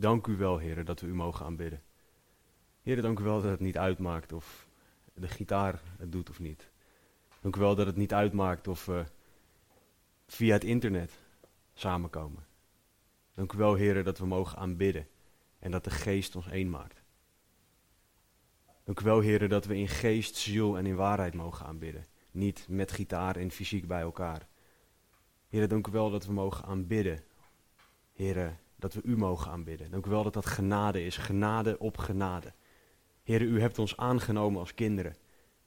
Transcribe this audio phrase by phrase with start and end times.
[0.00, 1.82] Dank u wel, Heer, dat we u mogen aanbidden.
[2.82, 4.68] Heer, dank u wel dat het niet uitmaakt of
[5.14, 6.70] de gitaar het doet of niet.
[7.40, 9.04] Dank u wel dat het niet uitmaakt of we
[10.26, 11.12] via het internet
[11.74, 12.46] samenkomen.
[13.34, 15.08] Dank u wel, Heer, dat we mogen aanbidden
[15.58, 17.02] en dat de geest ons één maakt.
[18.84, 22.06] Dank u wel, Heer, dat we in geest, ziel en in waarheid mogen aanbidden.
[22.30, 24.46] Niet met gitaar en fysiek bij elkaar.
[25.48, 27.24] Heer, dank u wel dat we mogen aanbidden.
[28.12, 29.90] Heer, dat we u mogen aanbidden.
[29.90, 32.52] Dank u wel dat dat genade is, genade op genade.
[33.22, 35.16] Heer, u hebt ons aangenomen als kinderen.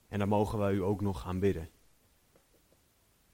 [0.08, 1.70] En dan mogen wij u ook nog aanbidden.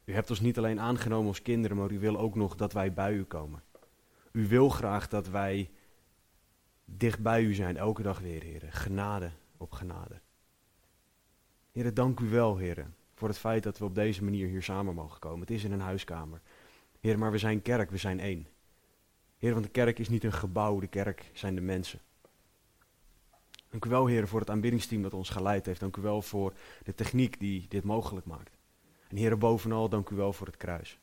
[0.03, 2.93] U hebt ons niet alleen aangenomen als kinderen, maar u wil ook nog dat wij
[2.93, 3.63] bij u komen.
[4.31, 5.71] U wil graag dat wij
[6.85, 8.71] dicht bij u zijn, elke dag weer, heren.
[8.71, 10.21] Genade op genade.
[11.71, 14.95] Heren, dank u wel, heren, voor het feit dat we op deze manier hier samen
[14.95, 15.39] mogen komen.
[15.39, 16.41] Het is in een huiskamer.
[16.99, 18.47] Heren, maar we zijn kerk, we zijn één.
[19.39, 21.99] Heren, want de kerk is niet een gebouw, de kerk zijn de mensen.
[23.69, 25.79] Dank u wel, heren, voor het aanbiddingsteam dat ons geleid heeft.
[25.79, 28.57] Dank u wel voor de techniek die dit mogelijk maakt.
[29.07, 30.99] En heren, bovenal, dank u wel voor het kruis.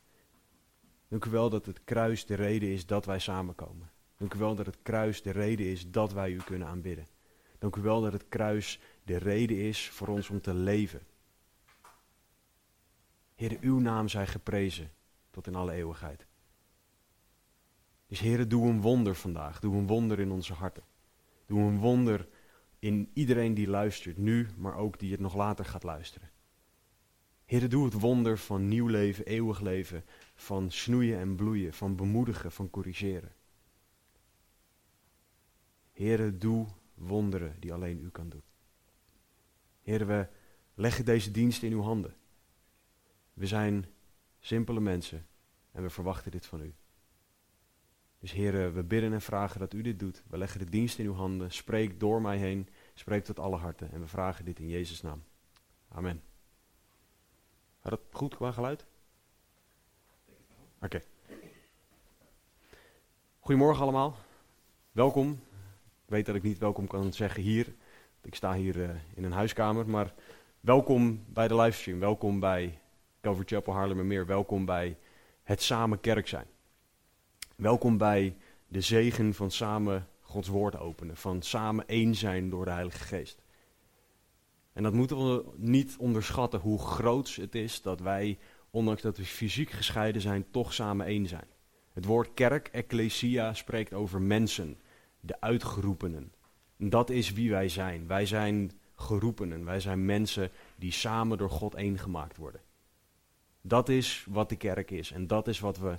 [1.09, 3.91] Dank u wel dat het kruis de reden is dat wij samenkomen.
[4.17, 7.07] Dank u wel dat het kruis de reden is dat wij u kunnen aanbidden.
[7.59, 11.01] Dank u wel dat het kruis de reden is voor ons om te leven.
[13.35, 14.91] Heer, uw naam zij geprezen
[15.31, 16.27] tot in alle eeuwigheid.
[18.17, 19.61] Dus Heer, doe een wonder vandaag.
[19.61, 20.83] Doe een wonder in onze harten.
[21.47, 22.29] Doe een wonder
[22.79, 26.31] in iedereen die luistert, nu, maar ook die het nog later gaat luisteren.
[27.45, 30.05] Heer, doe het wonder van nieuw leven, eeuwig leven,
[30.35, 33.35] van snoeien en bloeien, van bemoedigen, van corrigeren.
[35.93, 38.43] Heer, doe wonderen die alleen u kan doen.
[39.83, 40.29] Heer, we
[40.75, 42.17] leggen deze dienst in uw handen.
[43.33, 43.87] We zijn
[44.39, 45.27] simpele mensen
[45.73, 46.75] en we verwachten dit van u.
[48.27, 50.23] Dus heren, we bidden en vragen dat u dit doet.
[50.27, 51.53] We leggen de dienst in uw handen.
[51.53, 52.69] Spreek door mij heen.
[52.95, 53.93] Spreek tot alle harten.
[53.93, 55.23] En we vragen dit in Jezus' naam.
[55.89, 56.23] Amen.
[57.81, 58.87] Gaat het goed qua geluid?
[60.81, 61.01] Oké.
[63.39, 64.17] Goedemorgen allemaal.
[64.93, 65.31] Welkom.
[66.05, 67.75] Ik weet dat ik niet welkom kan zeggen hier.
[68.23, 69.89] Ik sta hier uh, in een huiskamer.
[69.89, 70.15] Maar
[70.61, 71.99] welkom bij de livestream.
[71.99, 72.79] Welkom bij
[73.21, 74.27] Calvary Chapel Haarlemmermeer.
[74.27, 74.99] Welkom bij
[75.43, 76.47] het samen kerk zijn.
[77.57, 78.37] Welkom bij
[78.69, 83.43] de zegen van samen Gods woord openen, van samen één zijn door de Heilige Geest.
[84.73, 88.39] En dat moeten we niet onderschatten hoe groot het is dat wij,
[88.71, 91.47] ondanks dat we fysiek gescheiden zijn, toch samen één zijn.
[91.93, 94.79] Het woord kerk, ecclesia, spreekt over mensen,
[95.21, 96.33] de uitgeroepenen.
[96.79, 98.07] En dat is wie wij zijn.
[98.07, 102.61] Wij zijn geroepenen, wij zijn mensen die samen door God één gemaakt worden.
[103.61, 105.99] Dat is wat de kerk is en dat is wat we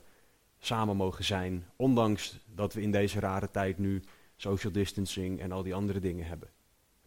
[0.60, 4.04] samen mogen zijn, ondanks dat we in deze rare tijd nu
[4.36, 6.50] social distancing en al die andere dingen hebben.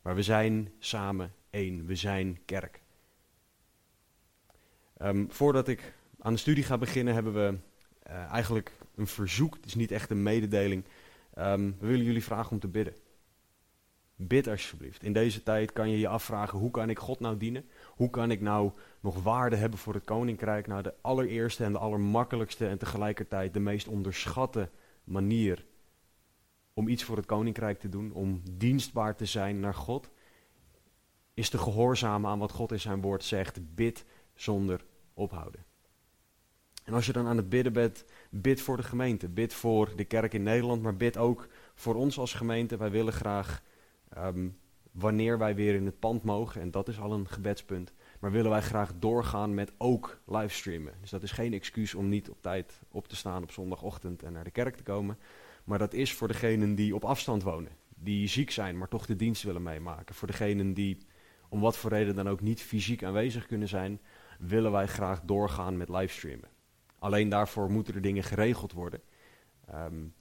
[0.03, 2.81] Maar we zijn samen één, we zijn kerk.
[5.03, 7.59] Um, voordat ik aan de studie ga beginnen, hebben we
[8.09, 9.55] uh, eigenlijk een verzoek.
[9.55, 10.84] Het is niet echt een mededeling.
[11.39, 12.94] Um, we willen jullie vragen om te bidden.
[14.16, 15.03] Bid alsjeblieft.
[15.03, 17.69] In deze tijd kan je je afvragen: hoe kan ik God nou dienen?
[18.00, 20.66] Hoe kan ik nou nog waarde hebben voor het koninkrijk?
[20.66, 24.71] Nou, de allereerste en de allermakkelijkste en tegelijkertijd de meest onderschatte
[25.05, 25.66] manier
[26.75, 30.10] om iets voor het koninkrijk te doen, om dienstbaar te zijn naar God,
[31.34, 33.75] is te gehoorzamen aan wat God in zijn woord zegt.
[33.75, 34.84] Bid zonder
[35.15, 35.65] ophouden.
[36.84, 40.05] En als je dan aan het bidden bent, bid voor de gemeente, bid voor de
[40.05, 42.77] kerk in Nederland, maar bid ook voor ons als gemeente.
[42.77, 43.63] Wij willen graag,
[44.19, 44.59] um,
[44.92, 48.51] wanneer wij weer in het pand mogen, en dat is al een gebedspunt, maar willen
[48.51, 50.93] wij graag doorgaan met ook livestreamen.
[51.01, 54.33] Dus dat is geen excuus om niet op tijd op te staan op zondagochtend en
[54.33, 55.19] naar de kerk te komen.
[55.65, 57.72] Maar dat is voor degenen die op afstand wonen.
[57.89, 60.15] Die ziek zijn, maar toch de dienst willen meemaken.
[60.15, 60.99] Voor degenen die
[61.49, 64.01] om wat voor reden dan ook niet fysiek aanwezig kunnen zijn,
[64.39, 66.49] willen wij graag doorgaan met livestreamen.
[66.99, 69.01] Alleen daarvoor moeten er dingen geregeld worden.
[69.75, 70.15] Um,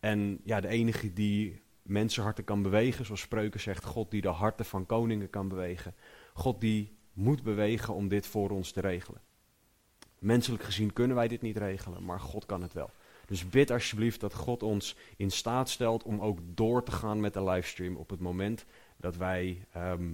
[0.00, 4.64] en ja, de enige die mensenharten kan bewegen, zoals Spreuken zegt, God die de harten
[4.64, 5.94] van koningen kan bewegen.
[6.34, 9.20] God die moet bewegen om dit voor ons te regelen.
[10.18, 12.90] Menselijk gezien kunnen wij dit niet regelen, maar God kan het wel.
[13.26, 17.34] Dus bid alsjeblieft dat God ons in staat stelt om ook door te gaan met
[17.34, 18.64] de livestream op het moment
[18.96, 20.12] dat wij ehm,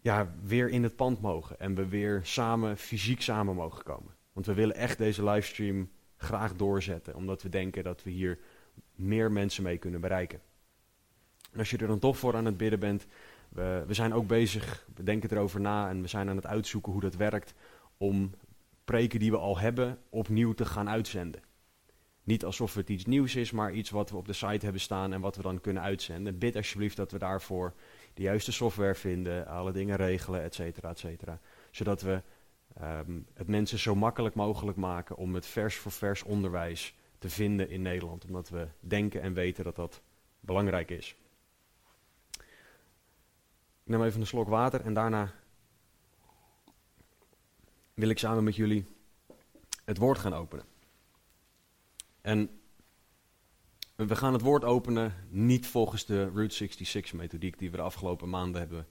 [0.00, 4.14] ja, weer in het pand mogen en we weer samen, fysiek samen mogen komen.
[4.32, 8.38] Want we willen echt deze livestream graag doorzetten, omdat we denken dat we hier
[8.94, 10.40] meer mensen mee kunnen bereiken.
[11.52, 13.06] En als je er dan toch voor aan het bidden bent,
[13.50, 16.92] we, we zijn ook bezig, we denken erover na en we zijn aan het uitzoeken
[16.92, 17.54] hoe dat werkt
[17.96, 18.34] om
[18.84, 21.42] preken die we al hebben opnieuw te gaan uitzenden.
[22.22, 25.12] Niet alsof het iets nieuws is, maar iets wat we op de site hebben staan
[25.12, 26.38] en wat we dan kunnen uitzenden.
[26.38, 27.74] Bid alsjeblieft dat we daarvoor
[28.14, 31.40] de juiste software vinden, alle dingen regelen, et cetera, et cetera.
[31.70, 32.22] Zodat we
[32.80, 37.70] ehm, het mensen zo makkelijk mogelijk maken om het vers voor vers onderwijs te vinden
[37.70, 38.24] in Nederland.
[38.24, 40.02] Omdat we denken en weten dat dat
[40.40, 41.16] belangrijk is.
[43.82, 45.32] Ik neem even een slok water en daarna
[47.94, 48.86] wil ik samen met jullie
[49.84, 50.64] het woord gaan openen.
[52.20, 52.60] En
[53.96, 58.28] we gaan het woord openen niet volgens de Route 66 methodiek die we de afgelopen
[58.28, 58.86] maanden hebben,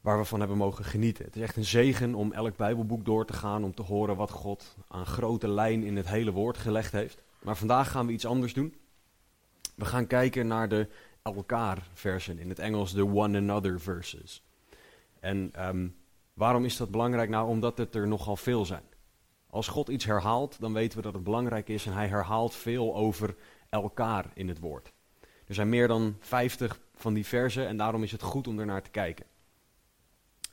[0.00, 1.24] waar we van hebben mogen genieten.
[1.24, 4.30] Het is echt een zegen om elk Bijbelboek door te gaan, om te horen wat
[4.30, 7.22] God aan grote lijn in het hele woord gelegd heeft.
[7.38, 8.74] Maar vandaag gaan we iets anders doen.
[9.74, 10.88] We gaan kijken naar de
[11.34, 14.42] elkaar versen, in het Engels de one another verses.
[15.20, 15.88] En ehm,
[16.34, 17.30] waarom is dat belangrijk?
[17.30, 18.84] Nou, omdat het er nogal veel zijn.
[19.50, 22.94] Als God iets herhaalt, dan weten we dat het belangrijk is en hij herhaalt veel
[22.94, 23.36] over
[23.68, 24.92] elkaar in het woord.
[25.46, 28.82] Er zijn meer dan 50 van die versen en daarom is het goed om ernaar
[28.82, 29.26] te kijken.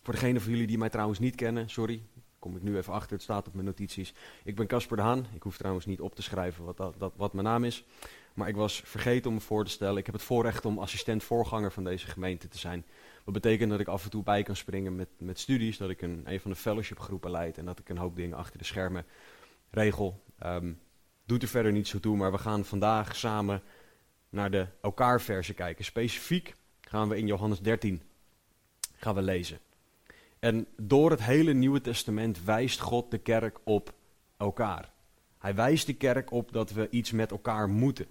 [0.02, 2.04] Voor degenen van jullie die mij trouwens niet kennen, sorry,
[2.40, 4.14] kom ik nu even achter, het staat op mijn notities.
[4.44, 7.34] Ik ben Casper de Haan, ik hoef trouwens niet op te schrijven wat, dat, wat
[7.34, 7.86] mijn naam is.
[8.34, 11.72] Maar ik was vergeten om me voor te stellen, ik heb het voorrecht om assistent-voorganger
[11.72, 12.86] van deze gemeente te zijn.
[13.24, 16.02] Wat betekent dat ik af en toe bij kan springen met, met studies, dat ik
[16.02, 19.06] een, een van de fellowshipgroepen leid en dat ik een hoop dingen achter de schermen
[19.70, 20.24] regel.
[20.46, 20.80] Um,
[21.26, 23.62] doet er verder niet zo toe, maar we gaan vandaag samen
[24.30, 25.86] naar de elkaar versen kijken.
[25.86, 28.02] Specifiek gaan we in Johannes 13
[28.96, 29.60] gaan we lezen.
[30.40, 33.94] En door het hele Nieuwe Testament wijst God de kerk op
[34.38, 34.92] elkaar.
[35.38, 38.08] Hij wijst de kerk op dat we iets met elkaar moeten.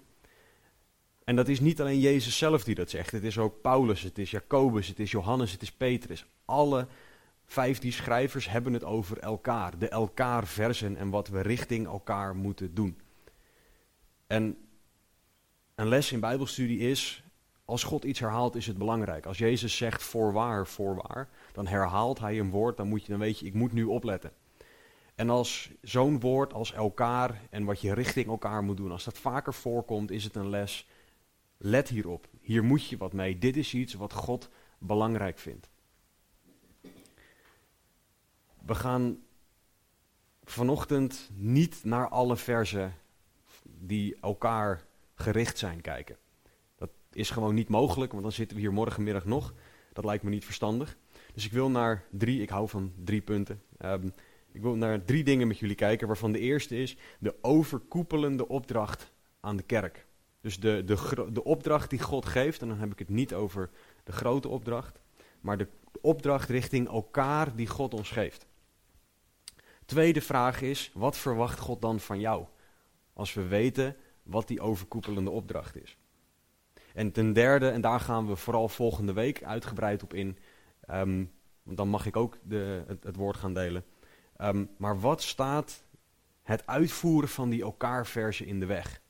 [1.25, 3.11] En dat is niet alleen Jezus zelf die dat zegt.
[3.11, 6.25] Het is ook Paulus, het is Jacobus, het is Johannes, het is Petrus.
[6.45, 6.87] Alle
[7.45, 9.77] vijftien schrijvers hebben het over elkaar.
[9.77, 12.99] De elkaar versen en wat we richting elkaar moeten doen.
[14.27, 14.57] En
[15.75, 17.23] een les in Bijbelstudie is,
[17.65, 19.25] als God iets herhaalt is het belangrijk.
[19.25, 23.39] Als Jezus zegt voorwaar, voorwaar, dan herhaalt hij een woord, dan, moet je, dan weet
[23.39, 24.31] je, ik moet nu opletten.
[25.15, 29.17] En als zo'n woord als elkaar en wat je richting elkaar moet doen, als dat
[29.17, 30.87] vaker voorkomt, is het een les.
[31.65, 32.27] Let hierop.
[32.41, 33.37] Hier moet je wat mee.
[33.37, 35.69] Dit is iets wat God belangrijk vindt.
[38.65, 39.19] We gaan
[40.43, 42.93] vanochtend niet naar alle versen
[43.63, 46.17] die elkaar gericht zijn kijken.
[46.75, 49.53] Dat is gewoon niet mogelijk, want dan zitten we hier morgenmiddag nog.
[49.93, 50.97] Dat lijkt me niet verstandig.
[51.33, 53.61] Dus ik wil naar drie, ik hou van drie punten.
[53.77, 54.09] Ehm,
[54.51, 59.11] ik wil naar drie dingen met jullie kijken, waarvan de eerste is de overkoepelende opdracht
[59.39, 60.05] aan de kerk.
[60.43, 63.69] Dus de, de, de opdracht die God geeft, en dan heb ik het niet over
[64.03, 64.99] de grote opdracht,
[65.41, 65.67] maar de
[66.01, 68.47] opdracht richting elkaar die God ons geeft.
[69.85, 72.45] Tweede vraag is, wat verwacht God dan van jou?
[73.13, 75.97] Als we weten wat die overkoepelende opdracht is.
[76.93, 80.37] En ten derde, en daar gaan we vooral volgende week uitgebreid op in,
[80.89, 81.31] um,
[81.63, 83.85] dan mag ik ook de, het, woord gaan delen.
[84.37, 85.83] Um, maar wat staat
[86.41, 89.01] het uitvoeren van die elkaar-versen in de weg?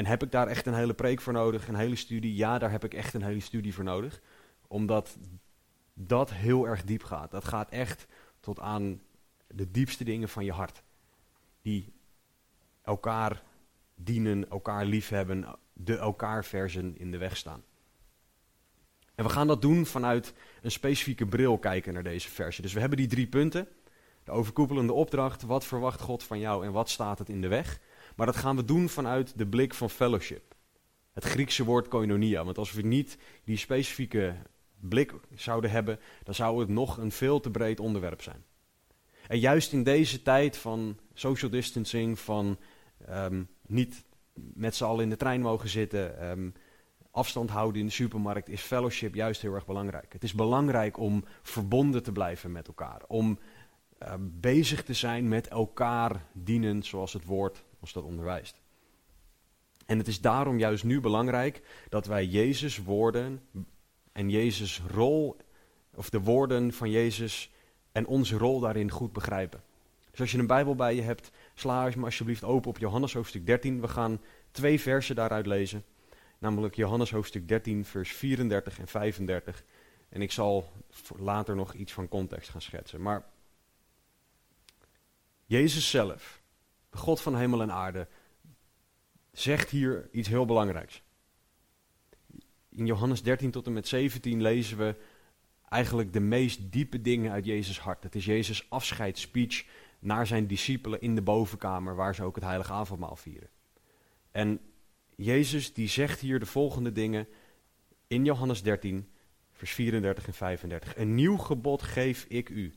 [0.00, 2.34] En heb ik daar echt een hele preek voor nodig, een hele studie?
[2.34, 4.20] Ja, daar heb ik echt een hele studie voor nodig.
[4.68, 5.18] Omdat
[5.94, 7.30] dat heel erg diep gaat.
[7.30, 8.06] Dat gaat echt
[8.40, 9.00] tot aan
[9.46, 10.82] de diepste dingen van je hart.
[11.62, 11.92] Die
[12.82, 13.42] elkaar
[13.94, 17.62] dienen, elkaar liefhebben, de elkaar versen in de weg staan.
[19.14, 22.62] En we gaan dat doen vanuit een specifieke bril kijken naar deze versen.
[22.62, 23.68] Dus we hebben die drie punten.
[24.24, 27.80] De overkoepelende opdracht, wat verwacht God van jou en wat staat het in de weg?
[28.20, 30.54] Maar dat gaan we doen vanuit de blik van fellowship.
[31.12, 32.44] Het Griekse woord koinonia.
[32.44, 34.34] Want als we niet die specifieke
[34.80, 38.44] blik zouden hebben, dan zou het nog een veel te breed onderwerp zijn.
[39.28, 42.58] En juist in deze tijd van social distancing, van
[43.10, 46.52] um, niet met z'n allen in de trein mogen zitten, um,
[47.10, 50.12] afstand houden in de supermarkt, is fellowship juist heel erg belangrijk.
[50.12, 53.38] Het is belangrijk om verbonden te blijven met elkaar, om
[54.02, 58.60] uh, bezig te zijn met elkaar dienen zoals het woord ons dat onderwijst.
[59.86, 63.42] En het is daarom juist nu belangrijk dat wij Jezus woorden
[64.12, 65.36] en Jezus rol,
[65.94, 67.50] of de woorden van Jezus
[67.92, 69.62] en onze rol daarin goed begrijpen.
[70.10, 73.46] Dus als je een Bijbel bij je hebt, Sla maar alsjeblieft open op Johannes hoofdstuk
[73.46, 73.80] 13.
[73.80, 74.20] We gaan
[74.50, 75.84] twee versen daaruit lezen.
[76.38, 79.64] Namelijk Johannes hoofdstuk 13, vers 34 en 35.
[80.08, 80.72] En ik zal
[81.18, 83.02] later nog iets van context gaan schetsen.
[83.02, 83.24] Maar
[85.44, 86.39] Jezus zelf,
[86.90, 88.08] de God van hemel en aarde,
[89.32, 91.02] zegt hier iets heel belangrijks.
[92.68, 94.96] In Johannes 13 tot en met 17 lezen we
[95.68, 98.02] eigenlijk de meest diepe dingen uit Jezus hart.
[98.02, 99.64] Het is Jezus' afscheidsspeech
[99.98, 103.48] naar zijn discipelen in de bovenkamer, waar ze ook het heilige avondmaal vieren.
[104.30, 104.60] En
[105.16, 107.28] Jezus die zegt hier de volgende dingen
[108.06, 109.08] in Johannes 13,
[109.52, 110.96] vers 34 en 35.
[110.96, 112.74] Een nieuw gebod geef ik u,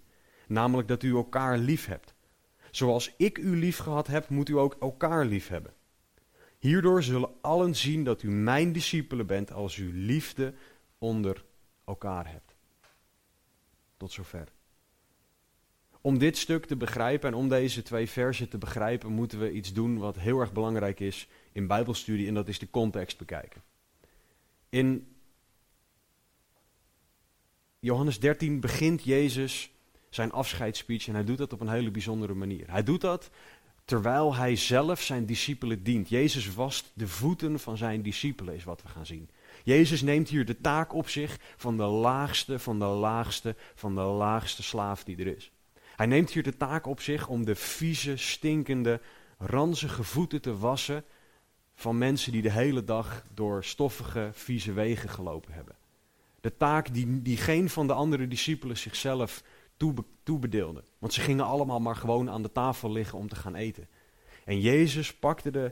[0.47, 2.13] namelijk dat u elkaar lief hebt.
[2.75, 5.73] Zoals ik u lief gehad heb, moet u ook elkaar lief hebben.
[6.57, 10.53] Hierdoor zullen allen zien dat u mijn discipelen bent als u liefde
[10.97, 11.45] onder
[11.85, 12.55] elkaar hebt.
[13.97, 14.47] Tot zover.
[16.01, 19.73] Om dit stuk te begrijpen en om deze twee versen te begrijpen, moeten we iets
[19.73, 23.63] doen wat heel erg belangrijk is in Bijbelstudie en dat is de context bekijken.
[24.69, 25.15] In
[27.79, 29.72] Johannes 13 begint Jezus
[30.15, 32.65] zijn afscheidsspeech en hij doet dat op een hele bijzondere manier.
[32.69, 33.29] Hij doet dat
[33.85, 36.09] terwijl hij zelf zijn discipelen dient.
[36.09, 39.29] Jezus wast de voeten van zijn discipelen, is wat we gaan zien.
[39.63, 44.01] Jezus neemt hier de taak op zich van de laagste, van de laagste, van de
[44.01, 45.51] laagste slaaf die er is.
[45.95, 49.01] Hij neemt hier de taak op zich om de vieze, stinkende,
[49.37, 51.03] ranzige voeten te wassen
[51.75, 55.75] van mensen die de hele dag door stoffige, vieze wegen gelopen hebben.
[56.41, 59.43] De taak die, die geen van de andere discipelen zichzelf
[59.83, 60.83] toebe, toebedeelde.
[60.99, 63.87] Want ze gingen allemaal maar gewoon aan de tafel liggen om te gaan eten.
[64.45, 65.71] En Jezus pakte de,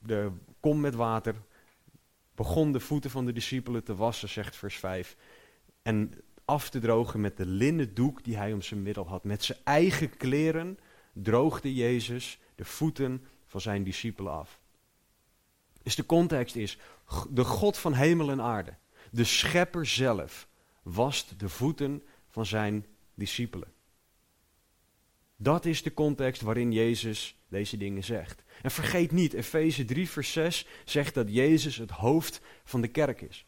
[0.00, 1.34] de kom met water,
[2.34, 5.16] begon de voeten van de discipelen te wassen, zegt vers 5.
[5.82, 6.12] En
[6.44, 9.24] af te drogen met de linnen doek die hij om zijn middel had.
[9.24, 10.78] Met zijn eigen kleren
[11.12, 14.60] droogde Jezus de voeten van zijn discipelen af.
[15.82, 16.78] Dus de context is,
[17.30, 18.74] de God van hemel en aarde,
[19.10, 20.48] de schepper zelf,
[20.82, 23.72] wast de voeten van zijn discipelen.
[25.36, 28.42] Dat is de context waarin Jezus deze dingen zegt.
[28.62, 33.20] En vergeet niet, Efeze 3, vers 6 zegt dat Jezus het hoofd van de kerk
[33.20, 33.46] is.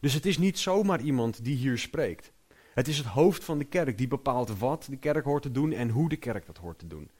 [0.00, 2.32] Dus het is niet zomaar iemand die hier spreekt.
[2.74, 5.72] Het is het hoofd van de kerk die bepaalt wat de kerk hoort te doen
[5.72, 7.10] en hoe de kerk dat hoort te doen.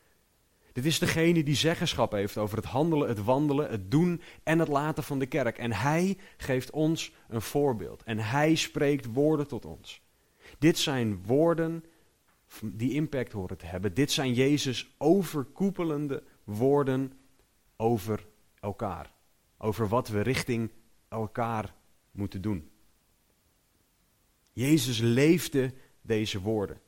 [0.72, 4.68] Dit is degene die zeggenschap heeft over het handelen, het wandelen, het doen en het
[4.68, 5.58] laten van de kerk.
[5.58, 8.02] En hij geeft ons een voorbeeld.
[8.02, 10.00] En hij spreekt woorden tot ons.
[10.58, 11.84] Dit zijn woorden
[12.62, 13.94] die impact horen te hebben.
[13.94, 17.12] Dit zijn Jezus overkoepelende woorden
[17.76, 18.26] over
[18.60, 19.12] elkaar.
[19.58, 20.70] Over wat we richting
[21.08, 21.74] elkaar
[22.10, 22.70] moeten doen.
[24.52, 26.80] Jezus leefde deze woorden.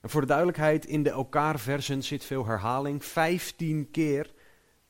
[0.00, 3.04] En voor de duidelijkheid, in de elkaar versen zit veel herhaling.
[3.04, 4.34] Vijftien keer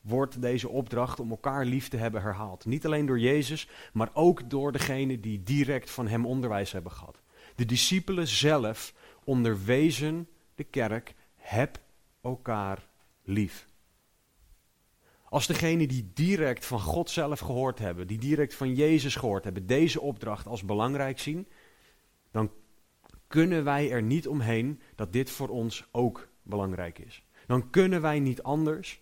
[0.00, 2.64] wordt deze opdracht om elkaar lief te hebben herhaald.
[2.64, 7.22] Niet alleen door Jezus, maar ook door degenen die direct van hem onderwijs hebben gehad.
[7.54, 8.94] De discipelen zelf
[9.24, 11.80] onderwezen de kerk, heb
[12.20, 12.88] elkaar
[13.22, 13.68] lief.
[15.28, 19.66] Als degenen die direct van God zelf gehoord hebben, die direct van Jezus gehoord hebben,
[19.66, 21.46] deze opdracht als belangrijk zien,
[22.30, 22.50] dan
[23.26, 27.24] kunnen wij er niet omheen dat dit voor ons ook belangrijk is.
[27.46, 29.00] Dan kunnen wij niet anders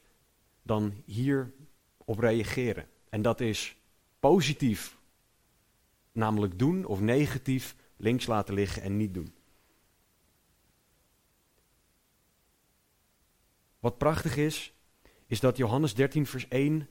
[0.62, 2.88] dan hierop reageren.
[3.08, 3.76] En dat is
[4.20, 4.98] positief,
[6.12, 9.34] namelijk doen, of negatief, links laten liggen en niet doen.
[13.78, 14.74] Wat prachtig is,
[15.26, 16.88] is dat Johannes 13, vers 1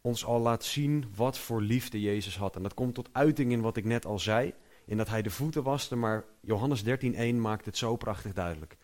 [0.00, 2.56] ons al laat zien wat voor liefde Jezus had.
[2.56, 4.54] En dat komt tot uiting in wat ik net al zei,
[4.86, 8.76] in dat hij de voeten waste, maar Johannes 13, 1 maakt het zo prachtig duidelijk.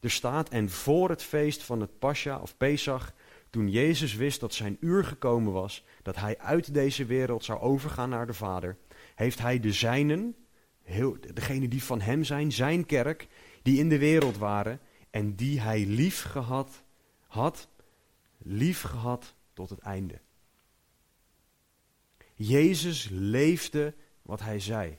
[0.00, 3.12] Er staat, en voor het feest van het Pascha of Pesach,
[3.50, 8.08] toen Jezus wist dat zijn uur gekomen was, dat hij uit deze wereld zou overgaan
[8.08, 8.78] naar de Vader,
[9.14, 10.36] heeft hij de zijnen,
[10.88, 13.28] heel, degene die van hem zijn, zijn kerk,
[13.62, 14.80] die in de wereld waren
[15.10, 16.82] en die hij lief gehad
[17.26, 17.68] had,
[18.38, 20.20] lief gehad tot het einde.
[22.34, 24.98] Jezus leefde wat hij zei.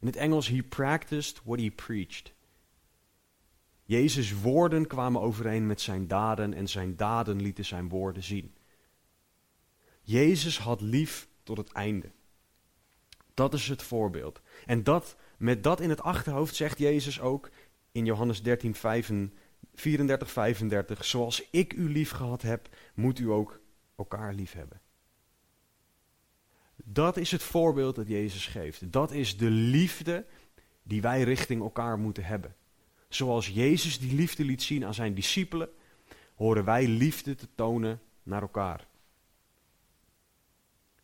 [0.00, 2.32] In het Engels, he practiced what he preached.
[3.82, 8.54] Jezus' woorden kwamen overeen met zijn daden en zijn daden lieten zijn woorden zien.
[10.02, 12.10] Jezus had lief tot het einde.
[13.34, 14.40] Dat is het voorbeeld.
[14.66, 17.50] En dat, met dat in het achterhoofd zegt Jezus ook
[17.92, 18.74] in Johannes 13,
[19.74, 23.60] 34, 35, zoals ik u lief gehad heb, moet u ook
[23.96, 24.80] elkaar lief hebben.
[26.84, 28.92] Dat is het voorbeeld dat Jezus geeft.
[28.92, 30.26] Dat is de liefde
[30.82, 32.56] die wij richting elkaar moeten hebben.
[33.08, 35.68] Zoals Jezus die liefde liet zien aan zijn discipelen,
[36.34, 38.86] horen wij liefde te tonen naar elkaar.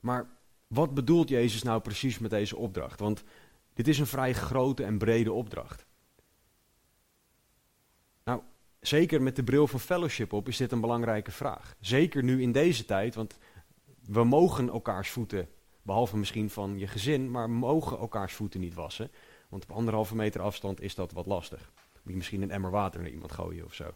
[0.00, 0.28] Maar
[0.66, 3.00] wat bedoelt Jezus nou precies met deze opdracht?
[3.00, 3.25] Want
[3.76, 5.87] dit is een vrij grote en brede opdracht.
[8.25, 8.40] Nou,
[8.80, 11.76] zeker met de bril van fellowship op is dit een belangrijke vraag.
[11.80, 13.38] Zeker nu in deze tijd, want
[14.02, 15.49] we mogen elkaars voeten,
[15.83, 19.11] behalve misschien van je gezin, maar mogen elkaars voeten niet wassen.
[19.49, 21.71] Want op anderhalve meter afstand is dat wat lastig.
[21.92, 23.95] Moet je misschien een emmer water naar iemand gooien of zo.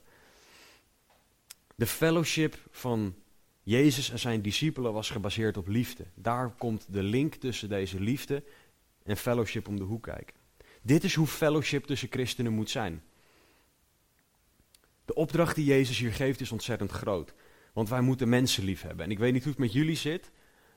[1.75, 3.15] De fellowship van
[3.63, 6.05] Jezus en zijn discipelen was gebaseerd op liefde.
[6.15, 8.43] Daar komt de link tussen deze liefde
[9.11, 10.37] en fellowship om de hoek kijken.
[10.83, 13.03] Dit is hoe fellowship tussen christenen moet zijn.
[15.05, 17.35] De opdracht die Jezus hier geeft is ontzettend groot.
[17.73, 19.05] Want wij moeten mensen lief hebben.
[19.05, 20.31] En ik weet niet hoe het met jullie zit,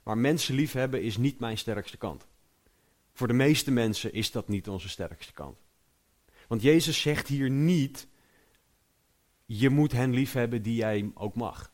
[0.03, 2.27] maar mensen lief hebben is niet mijn sterkste kant.
[3.13, 5.57] Voor de meeste mensen is dat niet onze sterkste kant.
[6.47, 8.07] Want Jezus zegt hier niet,
[9.45, 11.71] je moet hen lief hebben die jij ook mag.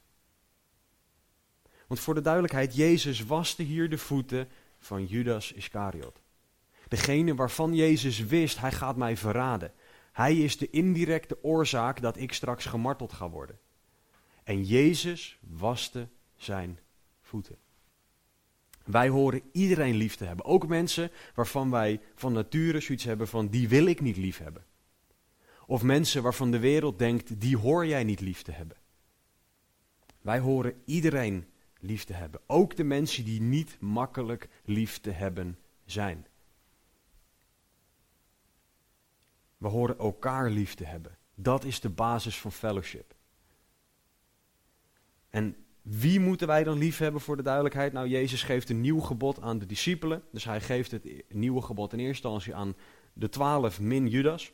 [1.87, 4.47] Want voor de duidelijkheid, Jezus waste hier de voeten
[4.79, 6.21] van Judas Iscariot.
[6.89, 9.71] Degene waarvan Jezus wist, hij gaat mij verraden.
[10.11, 13.59] Hij is de indirecte oorzaak dat ik straks gemarteld ga worden.
[14.43, 16.79] En Jezus waste zijn
[17.21, 17.57] voeten.
[18.85, 20.45] Wij horen iedereen lief te hebben.
[20.45, 24.65] Ook mensen waarvan wij van nature zoiets hebben van die wil ik niet lief hebben.
[25.65, 28.77] Of mensen waarvan de wereld denkt die hoor jij niet lief te hebben.
[30.21, 31.45] Wij horen iedereen
[31.79, 32.41] lief te hebben.
[32.47, 36.25] Ook de mensen die niet makkelijk lief te hebben zijn.
[39.59, 41.17] We horen elkaar lief te hebben.
[41.35, 43.15] Dat is de basis van fellowship.
[45.29, 47.93] En wie moeten wij dan lief hebben voor de duidelijkheid?
[47.93, 50.23] Nou, Jezus geeft een nieuw gebod aan de discipelen.
[50.31, 52.75] Dus hij geeft het nieuwe gebod in eerste instantie aan
[53.13, 54.51] de twaalf min Judas.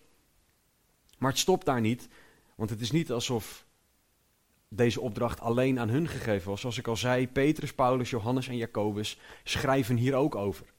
[1.17, 2.07] Maar het stopt daar niet,
[2.55, 3.65] want het is niet alsof
[4.67, 6.59] deze opdracht alleen aan hun gegeven was.
[6.59, 10.73] Zoals ik al zei, Petrus, Paulus, Johannes en Jacobus schrijven hier ook over.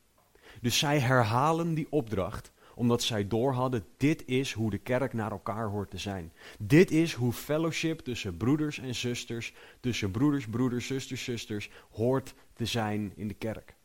[0.60, 5.68] Dus zij herhalen die opdracht omdat zij doorhadden, dit is hoe de kerk naar elkaar
[5.68, 6.32] hoort te zijn.
[6.58, 12.64] Dit is hoe fellowship tussen broeders en zusters, tussen broeders, broeders, zusters, zusters, hoort te
[12.64, 13.76] zijn in de kerk.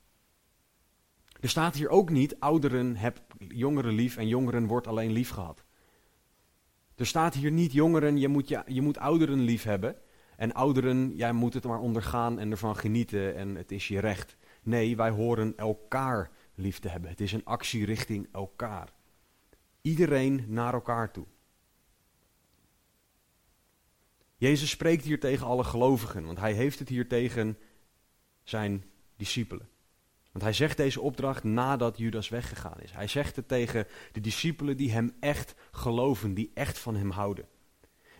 [1.39, 5.63] Er staat hier ook niet, ouderen heb jongeren lief en jongeren wordt alleen lief gehad.
[6.95, 9.95] Er staat hier niet, jongeren, je moet, je, je moet ouderen lief hebben.
[10.35, 14.37] En ouderen, jij moet het maar ondergaan en ervan genieten en het is je recht.
[14.63, 16.29] Nee, wij horen elkaar
[16.61, 17.09] lief te hebben.
[17.09, 18.93] Het is een actie richting elkaar.
[19.81, 21.25] Iedereen naar elkaar toe.
[24.37, 27.57] Jezus spreekt hier tegen alle gelovigen, want hij heeft het hier tegen
[28.43, 28.83] zijn
[29.15, 29.69] discipelen.
[30.31, 32.91] Want hij zegt deze opdracht nadat Judas weggegaan is.
[32.91, 37.47] Hij zegt het tegen de discipelen die hem echt geloven, die echt van hem houden.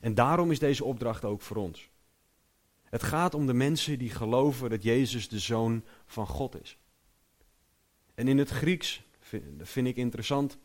[0.01, 1.89] En daarom is deze opdracht ook voor ons.
[2.83, 6.77] Het gaat om de mensen die geloven dat Jezus de zoon van God is.
[8.15, 9.03] En in het Grieks,
[9.61, 10.57] vind ik interessant,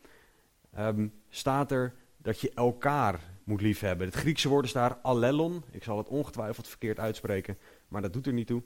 [0.79, 4.07] um, staat er dat je elkaar moet liefhebben.
[4.07, 5.63] Het Griekse woord is daar allelon.
[5.71, 7.57] Ik zal het ongetwijfeld verkeerd uitspreken,
[7.87, 8.63] maar dat doet er niet toe.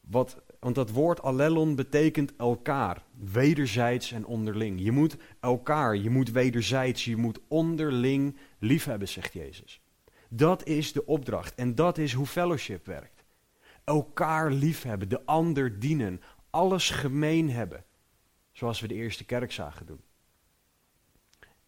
[0.00, 4.80] Wat, want dat woord allelon betekent elkaar, wederzijds en onderling.
[4.80, 9.80] Je moet elkaar, je moet wederzijds, je moet onderling liefhebben, zegt Jezus.
[10.28, 13.24] Dat is de opdracht en dat is hoe fellowship werkt.
[13.84, 16.20] Elkaar liefhebben, de ander dienen,
[16.50, 17.84] alles gemeen hebben.
[18.62, 20.00] Zoals we de eerste kerk zagen doen.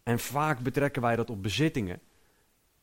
[0.03, 2.01] En vaak betrekken wij dat op bezittingen.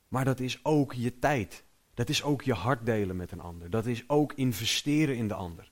[0.08, 1.64] Maar dat is ook je tijd.
[1.94, 3.70] Dat is ook je hart delen met een ander.
[3.70, 5.70] Dat is ook investeren in de ander.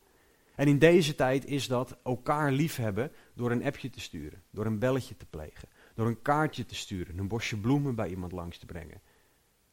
[0.55, 4.79] En in deze tijd is dat elkaar liefhebben door een appje te sturen, door een
[4.79, 8.67] belletje te plegen, door een kaartje te sturen, een bosje bloemen bij iemand langs te
[8.67, 9.01] brengen.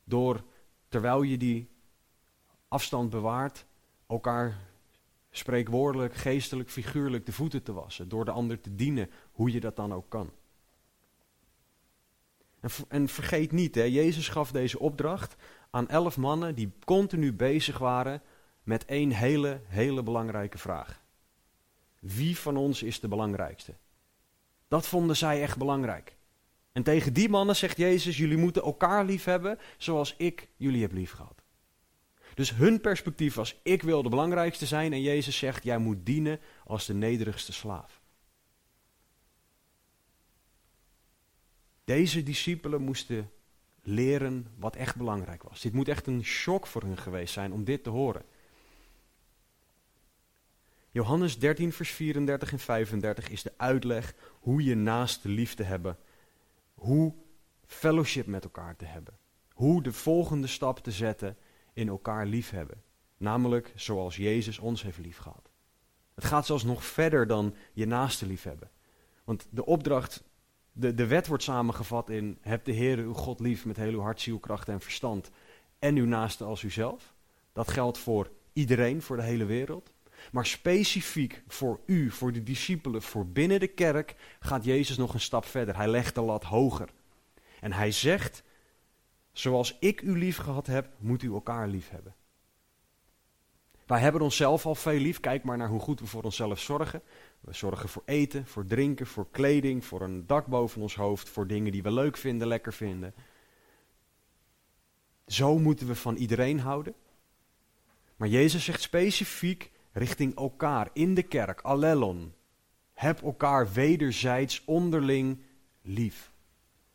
[0.03, 0.43] Door,
[0.87, 1.69] terwijl je die
[2.67, 3.65] afstand bewaart,
[4.07, 4.57] elkaar
[5.37, 9.75] spreekwoordelijk, geestelijk, figuurlijk de voeten te wassen, door de ander te dienen, hoe je dat
[9.75, 10.31] dan ook kan.
[12.59, 15.35] En, en vergeet niet, hè, Jezus gaf deze opdracht
[15.69, 18.21] aan elf mannen die continu bezig waren
[18.63, 21.01] met één hele, hele belangrijke vraag.
[21.99, 23.73] Wie van ons is de belangrijkste?
[24.67, 26.15] Dat vonden zij echt belangrijk.
[26.71, 30.91] En tegen die mannen zegt Jezus, jullie moeten elkaar lief hebben zoals ik jullie heb
[30.91, 31.36] lief gehad.
[32.37, 36.39] Dus hun perspectief was, ik wil de belangrijkste zijn en Jezus zegt, jij moet dienen
[36.65, 38.01] als de nederigste slaaf.
[41.83, 43.31] Deze discipelen moesten
[43.81, 45.61] leren wat echt belangrijk was.
[45.61, 48.23] Dit moet echt een shock voor hun geweest zijn om dit te horen.
[50.91, 55.97] Johannes 13, vers 34 en 35 is de uitleg hoe je naast de liefde hebben,
[56.73, 57.13] hoe
[57.65, 59.17] fellowship met elkaar te hebben,
[59.53, 61.37] hoe de volgende stap te zetten
[61.77, 62.83] in elkaar liefhebben.
[63.17, 65.49] Namelijk zoals Jezus ons heeft liefgehad.
[66.15, 68.71] Het gaat zelfs nog verder dan je naaste liefhebben.
[69.23, 70.23] Want de opdracht,
[70.71, 74.01] de, de wet wordt samengevat in: heb de Heer uw God lief met heel uw
[74.01, 75.31] hart, ziel, kracht en verstand.
[75.79, 77.13] En uw naaste als uzelf.
[77.53, 79.91] Dat geldt voor iedereen, voor de hele wereld.
[80.31, 85.19] Maar specifiek voor u, voor de discipelen, voor binnen de kerk, gaat Jezus nog een
[85.19, 85.75] stap verder.
[85.75, 86.89] Hij legt de lat hoger.
[87.59, 88.43] En hij zegt:
[89.37, 92.15] Zoals ik u lief gehad heb, moet u elkaar lief hebben.
[93.85, 95.19] Wij hebben onszelf al veel lief.
[95.19, 97.01] Kijk maar naar hoe goed we voor onszelf zorgen.
[97.39, 101.47] We zorgen voor eten, voor drinken, voor kleding, voor een dak boven ons hoofd, voor
[101.47, 103.13] dingen die we leuk vinden, lekker vinden.
[105.27, 106.93] Zo moeten we van iedereen houden.
[108.15, 112.33] Maar Jezus zegt specifiek richting elkaar in de kerk, allelon.
[112.93, 115.41] Heb elkaar wederzijds onderling
[115.81, 116.31] lief.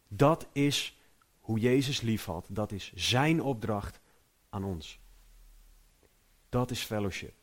[0.09, 0.97] Dat is
[1.53, 2.47] hoe Jezus lief had.
[2.51, 4.01] Dat is zijn opdracht
[4.51, 5.01] aan ons.
[6.49, 7.35] Dat is fellowship.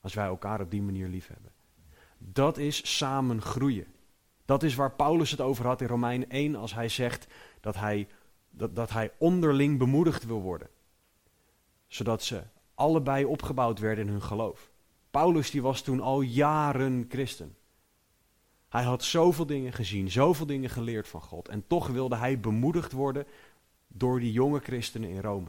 [0.00, 1.52] Als wij elkaar op die manier lief hebben.
[2.18, 3.86] Dat is samen groeien.
[4.44, 7.26] Dat is waar Paulus het over had in Romeinen 1 als hij zegt
[7.60, 8.08] dat hij,
[8.50, 10.68] dat, dat hij onderling bemoedigd wil worden.
[11.86, 12.42] Zodat ze
[12.74, 14.70] allebei opgebouwd werden in hun geloof.
[15.10, 17.56] Paulus die was toen al jaren christen.
[18.68, 21.48] Hij had zoveel dingen gezien, zoveel dingen geleerd van God.
[21.48, 23.26] En toch wilde hij bemoedigd worden
[23.98, 25.48] door die jonge christenen in Rome.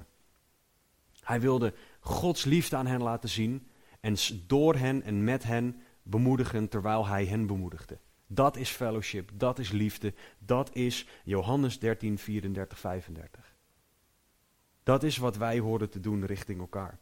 [1.22, 3.68] Hij wilde Gods liefde aan hen laten zien
[4.00, 4.16] en
[4.48, 7.98] door hen en met hen bemoedigen terwijl hij hen bemoedigde.
[8.28, 13.56] Dat is fellowship, dat is liefde, dat is Johannes 13, 34, 35.
[14.84, 17.00] Dat is wat wij horen te doen richting elkaar.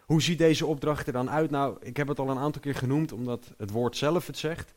[0.00, 1.50] Hoe ziet deze opdracht er dan uit?
[1.50, 4.74] Nou, ik heb het al een aantal keer genoemd, omdat het woord zelf het zegt.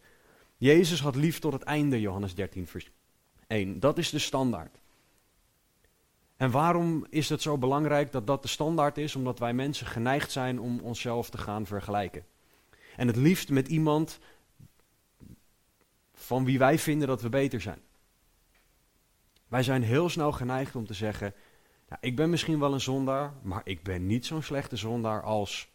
[0.57, 2.91] Jezus had lief tot het einde, Johannes 13, vers
[3.47, 3.79] 1.
[3.79, 4.77] Dat is de standaard.
[6.37, 9.15] En waarom is het zo belangrijk dat dat de standaard is?
[9.15, 12.25] Omdat wij mensen geneigd zijn om onszelf te gaan vergelijken.
[12.95, 14.19] En het liefst met iemand
[16.13, 17.79] van wie wij vinden dat we beter zijn.
[19.47, 21.33] Wij zijn heel snel geneigd om te zeggen:
[21.89, 25.73] nou, Ik ben misschien wel een zondaar, maar ik ben niet zo'n slechte zondaar als.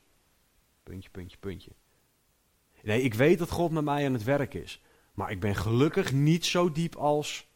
[0.82, 1.70] Puntje, puntje, puntje.
[2.82, 4.82] Nee, ik weet dat God met mij aan het werk is,
[5.14, 7.48] maar ik ben gelukkig niet zo diep als.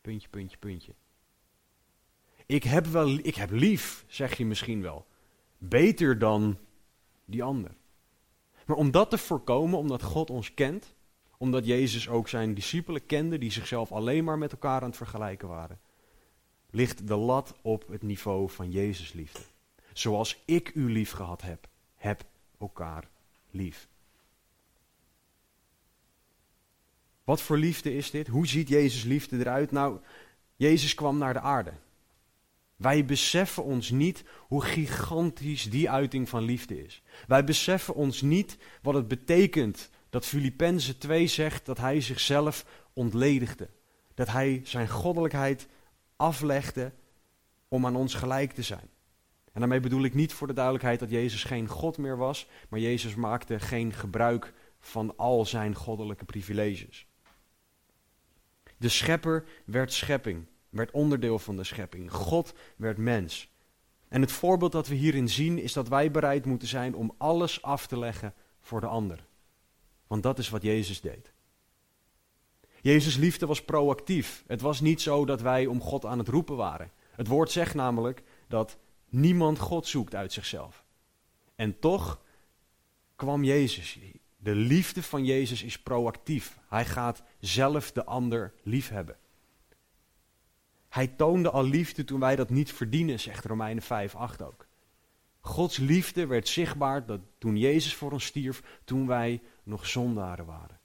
[0.00, 0.92] Puntje, puntje, puntje.
[2.50, 5.06] Ik heb, wel, ik heb lief, zeg je misschien wel.
[5.58, 6.58] Beter dan
[7.24, 7.70] die ander.
[8.66, 10.94] Maar om dat te voorkomen, omdat God ons kent,
[11.36, 15.48] omdat Jezus ook zijn discipelen kende, die zichzelf alleen maar met elkaar aan het vergelijken
[15.48, 15.80] waren,
[16.70, 19.42] ligt de lat op het niveau van Jezus liefde.
[19.92, 22.24] Zoals ik u lief gehad heb, heb
[22.58, 23.08] elkaar
[23.50, 23.88] lief.
[27.24, 28.26] Wat voor liefde is dit?
[28.26, 29.70] Hoe ziet Jezus liefde eruit?
[29.70, 29.98] Nou,
[30.56, 31.72] Jezus kwam naar de aarde.
[32.80, 37.02] Wij beseffen ons niet hoe gigantisch die uiting van liefde is.
[37.26, 43.70] Wij beseffen ons niet wat het betekent dat Filippenzen 2 zegt dat hij zichzelf ontledigde.
[44.14, 45.68] Dat hij zijn goddelijkheid
[46.16, 46.92] aflegde
[47.68, 48.88] om aan ons gelijk te zijn.
[49.52, 52.80] En daarmee bedoel ik niet voor de duidelijkheid dat Jezus geen God meer was, maar
[52.80, 57.06] Jezus maakte geen gebruik van al zijn goddelijke privileges.
[58.76, 62.12] De schepper werd schepping werd onderdeel van de schepping.
[62.12, 63.48] God werd mens.
[64.08, 67.62] En het voorbeeld dat we hierin zien is dat wij bereid moeten zijn om alles
[67.62, 69.26] af te leggen voor de ander.
[70.06, 71.32] Want dat is wat Jezus deed.
[72.80, 74.44] Jezus' liefde was proactief.
[74.46, 76.90] Het was niet zo dat wij om God aan het roepen waren.
[77.10, 78.76] Het woord zegt namelijk dat
[79.08, 80.84] niemand God zoekt uit zichzelf.
[81.54, 82.20] En toch
[83.16, 83.98] kwam Jezus.
[84.36, 86.58] De liefde van Jezus is proactief.
[86.68, 89.16] Hij gaat zelf de ander liefhebben.
[90.90, 94.66] Hij toonde al liefde toen wij dat niet verdienen, zegt Romeinen 5, 8 ook.
[95.40, 100.78] Gods liefde werd zichtbaar dat toen Jezus voor ons stierf, toen wij nog zondaren waren.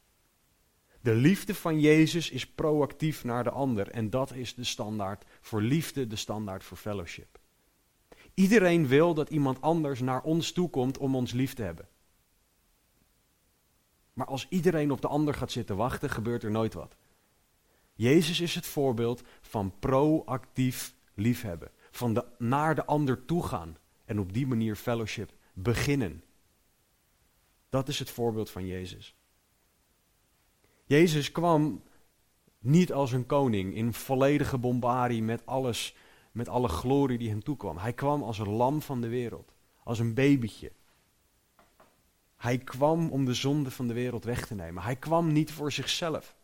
[1.02, 5.62] De liefde van Jezus is proactief naar de ander en dat is de standaard voor
[5.62, 7.40] liefde, de standaard voor fellowship.
[8.34, 11.88] Iedereen wil dat iemand anders naar ons toe komt om ons lief te hebben.
[14.14, 16.96] Maar als iedereen op de ander gaat zitten wachten, gebeurt er nooit wat.
[17.96, 21.72] Jezus is het voorbeeld van proactief liefhebben.
[21.92, 26.24] Van naar de ander toe gaan en op die manier fellowship beginnen.
[27.70, 29.16] Dat is het voorbeeld van Jezus.
[30.86, 31.84] Jezus kwam
[32.60, 35.96] niet als een koning in volledige bombarie met alles,
[36.32, 37.78] met alle glorie die hem toekwam.
[37.78, 39.54] Hij kwam als een lam van de wereld,
[39.84, 40.72] als een babytje.
[42.36, 44.84] Hij kwam om de zonde van de wereld weg te nemen.
[44.84, 46.36] Hij kwam niet voor zichzelf.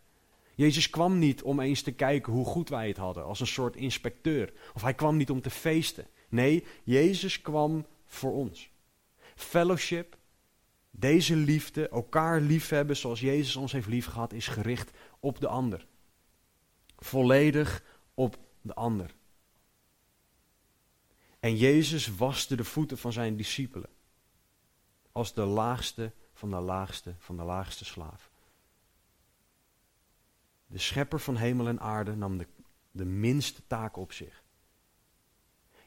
[0.62, 3.76] Jezus kwam niet om eens te kijken hoe goed wij het hadden, als een soort
[3.76, 4.52] inspecteur.
[4.74, 6.06] Of hij kwam niet om te feesten.
[6.28, 8.70] Nee, Jezus kwam voor ons.
[9.34, 10.16] Fellowship,
[10.90, 15.86] deze liefde, elkaar liefhebben zoals Jezus ons heeft liefgehad, is gericht op de ander.
[16.98, 19.14] Volledig op de ander.
[21.40, 23.90] En Jezus waste de voeten van zijn discipelen.
[25.12, 28.31] Als de laagste van de laagste van de laagste slaaf.
[30.72, 32.46] De schepper van hemel en aarde nam de,
[32.90, 34.42] de minste taak op zich.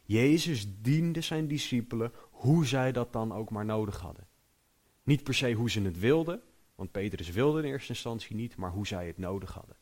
[0.03, 4.27] Jezus diende zijn discipelen hoe zij dat dan ook maar nodig hadden.
[5.03, 6.41] Niet per se hoe ze het wilden,
[6.75, 9.75] want Petrus wilde in eerste instantie niet, maar hoe zij het nodig hadden.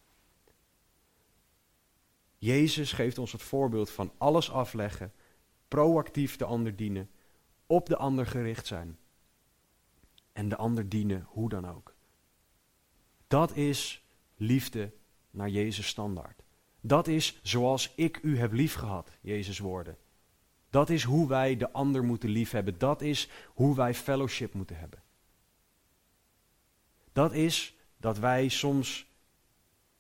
[2.37, 5.13] Jezus geeft ons het voorbeeld van alles afleggen,
[5.67, 7.09] proactief de ander dienen,
[7.65, 8.97] op de ander gericht zijn
[10.31, 11.95] en de ander dienen hoe dan ook.
[13.27, 14.02] Dat is
[14.36, 14.91] liefde
[15.32, 16.43] naar Jezus standaard.
[16.82, 19.98] Dat is zoals ik u heb liefgehad, Jezus woorden.
[20.69, 22.78] Dat is hoe wij de ander moeten liefhebben.
[22.78, 25.04] Dat is hoe wij fellowship moeten hebben.
[27.12, 29.08] Dat is dat wij soms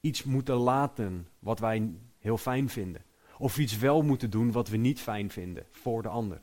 [0.01, 3.05] iets moeten laten wat wij heel fijn vinden.
[3.37, 6.39] Of iets wel moeten doen wat we niet fijn vinden voor de ander.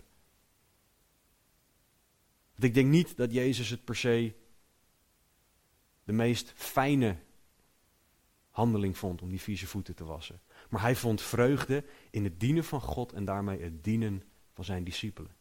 [2.51, 4.35] Want ik denk niet dat Jezus het per se
[6.05, 7.17] de meest fijne
[8.61, 10.41] handeling vond om die vieze voeten te wassen.
[10.71, 14.85] Maar hij vond vreugde in het dienen van God en daarmee het dienen van zijn
[14.85, 15.37] discipelen.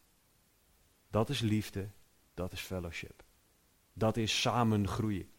[1.10, 1.90] Dat is liefde,
[2.34, 3.24] dat is fellowship.
[3.94, 5.30] Dat is samen groeien.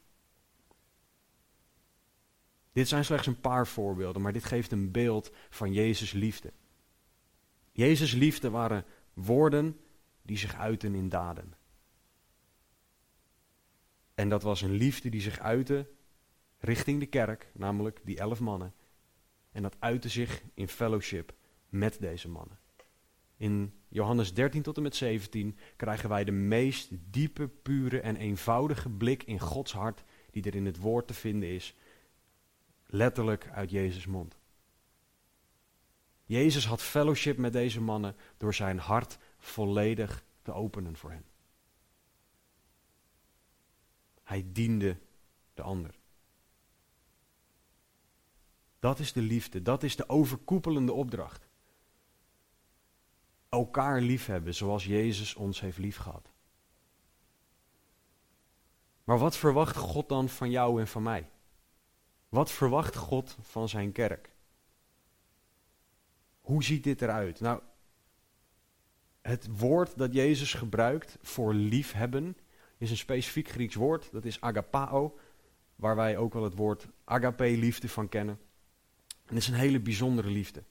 [2.73, 6.53] Dit zijn slechts een paar voorbeelden, maar dit geeft een beeld van Jezus' liefde.
[7.73, 9.81] Jezus' liefde waren woorden
[10.23, 11.55] die zich uiten in daden.
[14.15, 15.89] En dat was een liefde die zich uitte
[16.61, 18.75] richting de kerk, namelijk die elf mannen.
[19.53, 21.35] En dat uitte zich in fellowship
[21.69, 22.59] met deze mannen.
[23.37, 28.91] In Johannes 13 tot en met 17 krijgen wij de meest diepe, pure en eenvoudige
[28.91, 31.75] blik in Gods hart die er in het woord te vinden is,
[32.87, 34.39] letterlijk uit Jezus' mond.
[36.25, 41.25] Jezus had fellowship met deze mannen door zijn hart volledig te openen voor hen.
[44.23, 44.97] Hij diende
[45.55, 46.00] de ander.
[48.81, 51.49] Dat is de liefde, dat is de overkoepelende opdracht.
[53.49, 56.31] Elkaar liefhebben zoals Jezus ons heeft liefgehad.
[59.05, 61.29] Maar wat verwacht God dan van jou en van mij?
[62.29, 64.31] Wat verwacht God van zijn kerk?
[66.41, 67.41] Hoe ziet dit eruit?
[67.41, 67.61] Nou,
[69.21, 72.37] het woord dat Jezus gebruikt voor liefhebben
[72.79, 74.13] is een specifiek Grieks woord.
[74.13, 75.19] Dat is agapao,
[75.77, 78.39] waar wij ook wel het woord agape, liefde van kennen.
[79.31, 80.65] En het is een hele bijzondere liefde.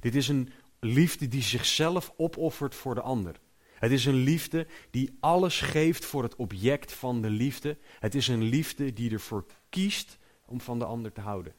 [0.00, 3.40] Dit is een liefde die zichzelf opoffert voor de ander.
[3.74, 7.78] Het is een liefde die alles geeft voor het object van de liefde.
[7.98, 11.54] Het is een liefde die ervoor kiest om van de ander te houden.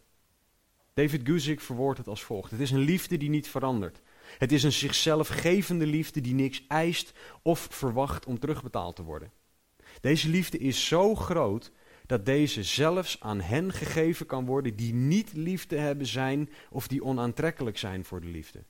[0.94, 2.52] David Guzik verwoordt het als volgt.
[2.52, 4.02] Het is een liefde die niet verandert.
[4.38, 9.32] Het is een zichzelf gevende liefde die niks eist of verwacht om terugbetaald te worden.
[10.02, 11.72] Deze liefde is zo groot
[12.10, 17.04] dat deze zelfs aan hen gegeven kan worden die niet liefde hebben zijn of die
[17.04, 18.64] onaantrekkelijk zijn voor de liefde.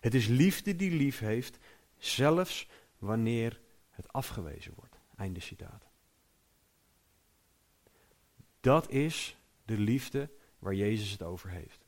[0.00, 1.58] Het is liefde die lief heeft,
[1.98, 2.68] zelfs
[2.98, 4.98] wanneer het afgewezen wordt.
[5.16, 5.88] Einde citaat.
[8.60, 11.86] Dat is de liefde waar Jezus het over heeft.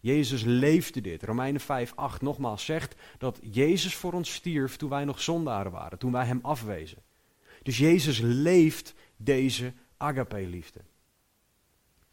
[0.00, 1.22] Jezus leefde dit.
[1.22, 5.98] Romeinen 5, 8 nogmaals zegt dat Jezus voor ons stierf toen wij nog zondaren waren,
[5.98, 7.06] toen wij hem afwezen.
[7.62, 10.80] Dus Jezus leeft deze agape-liefde.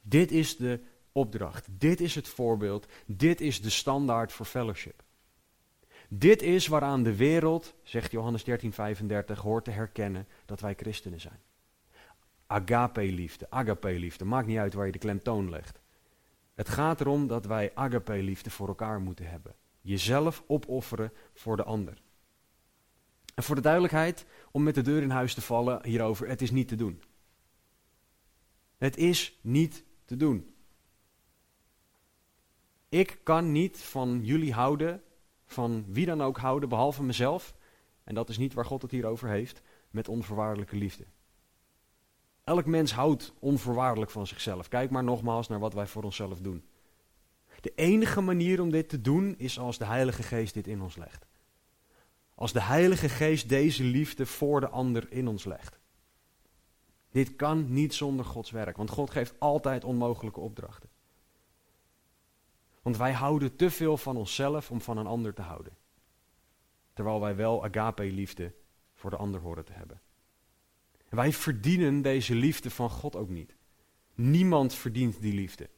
[0.02, 0.80] Dit is de
[1.12, 5.04] opdracht, dit is het voorbeeld, dit is de standaard voor fellowship.
[6.10, 11.40] Dit is waaraan de wereld, zegt Johannes 13:35, hoort te herkennen dat wij christenen zijn.
[12.48, 15.80] Agape-liefde, agape-liefde, maakt niet uit waar je de klemtoon legt.
[16.54, 19.56] Het gaat erom dat wij agape-liefde voor elkaar moeten hebben.
[19.82, 22.02] Jezelf opofferen voor de ander.
[23.36, 26.52] En voor de duidelijkheid, om met de deur in huis te vallen hierover, het is
[26.52, 27.02] niet te doen.
[28.78, 30.54] Het is niet te doen.
[32.90, 35.04] Ik kan niet van jullie houden,
[35.46, 37.56] van wie dan ook houden, behalve mezelf.
[38.04, 41.06] En dat is niet waar God het hier over heeft, met onvoorwaardelijke liefde.
[42.44, 44.68] Elk mens houdt onvoorwaardelijk van zichzelf.
[44.68, 46.64] Kijk maar nogmaals naar wat wij voor onszelf doen.
[47.62, 50.96] De enige manier om dit te doen is als de Heilige Geest dit in ons
[50.96, 51.26] legt.
[52.36, 55.80] Als de Heilige Geest deze liefde voor de ander in ons legt.
[57.12, 60.90] Dit kan niet zonder Gods werk, want God geeft altijd onmogelijke opdrachten.
[62.82, 65.78] Want wij houden te veel van onszelf om van een ander te houden.
[66.94, 68.54] Terwijl wij wel agape-liefde
[68.94, 70.02] voor de ander horen te hebben.
[71.10, 73.56] wij verdienen deze liefde van God ook niet.
[74.14, 75.70] Niemand verdient die liefde.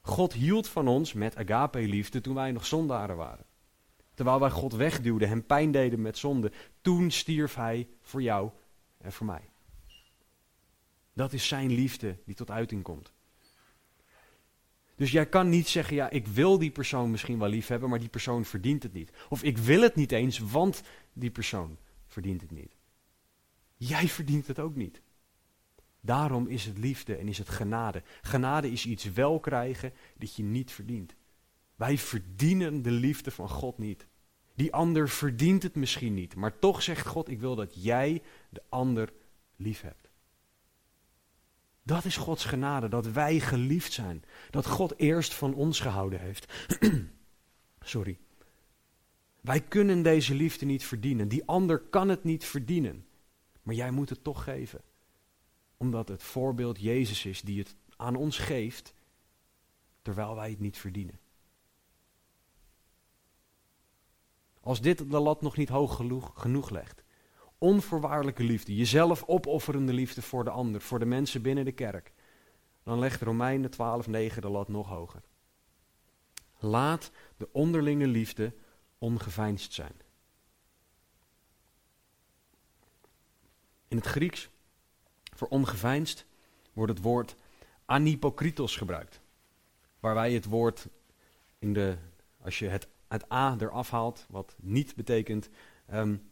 [0.00, 3.44] God hield van ons met agape-liefde toen wij nog zondaren waren.
[4.16, 8.50] Terwijl wij God wegduwden, hem pijn deden met zonde, toen stierf hij voor jou
[8.98, 9.50] en voor mij.
[11.12, 13.12] Dat is zijn liefde die tot uiting komt.
[14.94, 17.98] Dus jij kan niet zeggen, ja, ik wil die persoon misschien wel lief hebben, maar
[17.98, 19.12] die persoon verdient het niet.
[19.28, 22.76] Of ik wil het niet eens, want die persoon verdient het niet.
[23.76, 25.02] Jij verdient het ook niet.
[26.00, 28.02] Daarom is het liefde en is het genade.
[28.22, 31.14] Genade is iets wel krijgen dat je niet verdient.
[31.76, 34.06] Wij verdienen de liefde van God niet.
[34.54, 38.62] Die ander verdient het misschien niet, maar toch zegt God: Ik wil dat jij de
[38.68, 39.12] ander
[39.56, 40.08] lief hebt.
[41.82, 44.24] Dat is Gods genade, dat wij geliefd zijn.
[44.50, 46.52] Dat God eerst van ons gehouden heeft.
[47.80, 48.18] Sorry.
[49.40, 51.28] Wij kunnen deze liefde niet verdienen.
[51.28, 53.06] Die ander kan het niet verdienen.
[53.62, 54.80] Maar jij moet het toch geven.
[55.76, 58.94] Omdat het voorbeeld Jezus is die het aan ons geeft,
[60.02, 61.18] terwijl wij het niet verdienen.
[64.66, 66.00] Als dit de lat nog niet hoog
[66.34, 67.02] genoeg legt.
[67.58, 72.12] Onvoorwaardelijke liefde, jezelf opofferende liefde voor de ander, voor de mensen binnen de kerk.
[72.82, 75.22] Dan legt Romeinen 12:9 de lat nog hoger.
[76.58, 78.54] Laat de onderlinge liefde
[78.98, 80.00] ongeveinsd zijn.
[83.88, 84.48] In het Grieks
[85.34, 86.26] voor ongeveinsd
[86.72, 87.36] wordt het woord
[87.84, 89.20] anhypokritos gebruikt.
[90.00, 90.88] Waar wij het woord
[91.58, 91.96] in de,
[92.40, 95.48] als je het het A eraf haalt, wat niet betekent.
[95.92, 96.30] Um,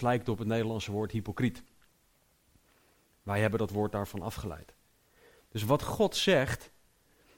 [0.00, 1.62] lijkt op het Nederlandse woord hypocriet.
[3.22, 4.74] Wij hebben dat woord daarvan afgeleid.
[5.48, 6.70] Dus wat God zegt,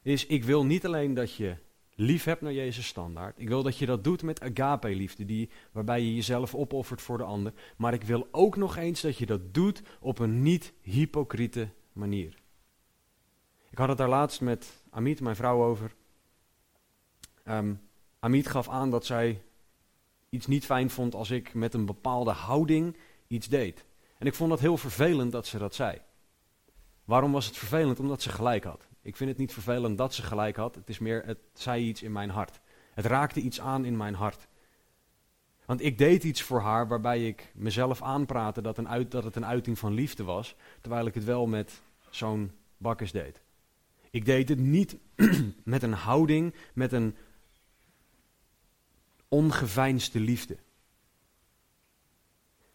[0.02, 1.56] is: Ik wil niet alleen dat je
[1.94, 3.38] lief hebt naar Jezus standaard.
[3.38, 7.52] Ik wil dat je dat doet met agape-liefde, waarbij je jezelf opoffert voor de ander.
[7.76, 12.38] Maar ik wil ook nog eens dat je dat doet op een niet-hypocriete manier.
[13.70, 15.94] Ik had het daar laatst met Amit, mijn vrouw, over.
[17.50, 17.80] Um,
[18.20, 19.42] gaf aan dat zij
[20.28, 23.84] iets niet fijn vond als ik met een bepaalde houding iets deed.
[24.18, 26.00] En ik vond dat heel vervelend dat ze dat zei.
[27.04, 28.00] Waarom was het vervelend?
[28.00, 28.86] Omdat ze gelijk had.
[29.02, 30.74] Ik vind het niet vervelend dat ze gelijk had.
[30.74, 32.60] Het is meer, het zei iets in mijn hart.
[32.94, 34.48] Het raakte iets aan in mijn hart.
[35.64, 39.36] Want ik deed iets voor haar waarbij ik mezelf aanpraatte dat, een uit, dat het
[39.36, 43.42] een uiting van liefde was, terwijl ik het wel met zo'n bakkers deed.
[44.10, 44.96] Ik deed het niet
[45.64, 47.16] met een houding, met een
[49.28, 50.56] ongeveinsde liefde.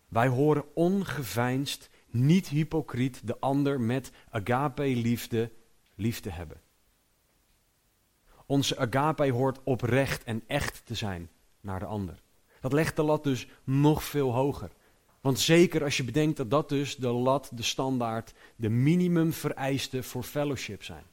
[0.07, 5.51] Wij horen ongeveinsd, niet hypocriet, de ander met agape-liefde
[5.95, 6.61] lief te hebben.
[8.45, 11.29] Onze agape hoort oprecht en echt te zijn
[11.61, 12.21] naar de ander.
[12.59, 14.71] Dat legt de lat dus nog veel hoger.
[15.21, 20.03] Want zeker als je bedenkt dat dat dus de lat, de standaard, de minimum vereiste
[20.03, 21.03] voor fellowship zijn.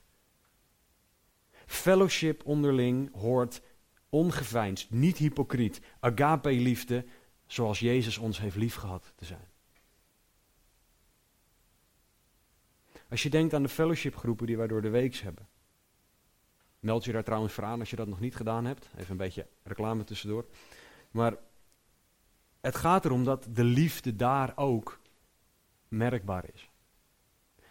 [1.66, 3.60] Fellowship onderling hoort
[4.10, 7.04] ongeveinsd, niet hypocriet, agape-liefde,
[7.46, 9.48] zoals Jezus ons heeft liefgehad te zijn.
[13.08, 15.48] Als je denkt aan de fellowshipgroepen die wij door de weeks hebben.
[16.80, 18.90] Meld je daar trouwens voor aan als je dat nog niet gedaan hebt.
[18.96, 20.46] Even een beetje reclame tussendoor.
[21.10, 21.36] Maar
[22.60, 25.00] het gaat erom dat de liefde daar ook
[25.88, 26.70] merkbaar is.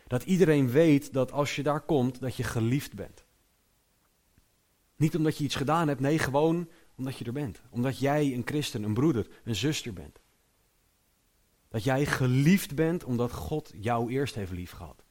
[0.08, 3.26] Dat iedereen weet dat als je daar komt, dat je geliefd bent.
[5.00, 7.62] Niet omdat je iets gedaan hebt, nee, gewoon omdat je er bent.
[7.70, 10.20] Omdat jij een christen, een broeder, een zuster bent.
[11.68, 15.04] Dat jij geliefd bent omdat God jou eerst heeft lief gehad.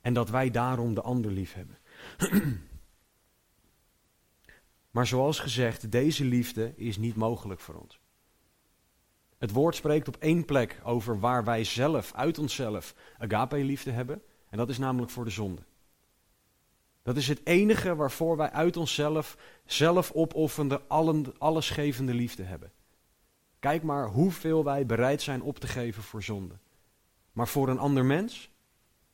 [0.00, 1.78] En dat wij daarom de ander lief hebben.
[4.94, 8.00] maar zoals gezegd, deze liefde is niet mogelijk voor ons.
[9.38, 14.22] Het woord spreekt op één plek over waar wij zelf, uit onszelf, agape-liefde hebben.
[14.48, 15.62] En dat is namelijk voor de zonde.
[17.02, 22.72] Dat is het enige waarvoor wij uit onszelf, zelf opoffende, allen, allesgevende liefde hebben.
[23.58, 26.54] Kijk maar hoeveel wij bereid zijn op te geven voor zonde.
[27.32, 28.50] Maar voor een ander mens?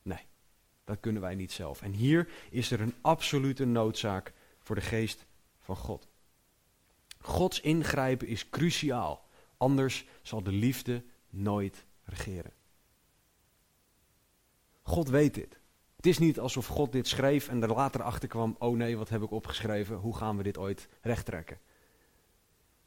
[0.01, 0.25] Nee,
[0.83, 1.81] dat kunnen wij niet zelf.
[1.81, 5.25] En hier is er een absolute noodzaak voor de geest
[5.59, 6.07] van God.
[7.21, 9.25] Gods ingrijpen is cruciaal.
[9.57, 12.53] Anders zal de liefde nooit regeren.
[14.81, 15.59] God weet dit.
[15.99, 19.09] Het is niet alsof God dit schreef en er later achter kwam: oh nee, wat
[19.09, 19.95] heb ik opgeschreven?
[19.95, 21.59] Hoe gaan we dit ooit rechttrekken?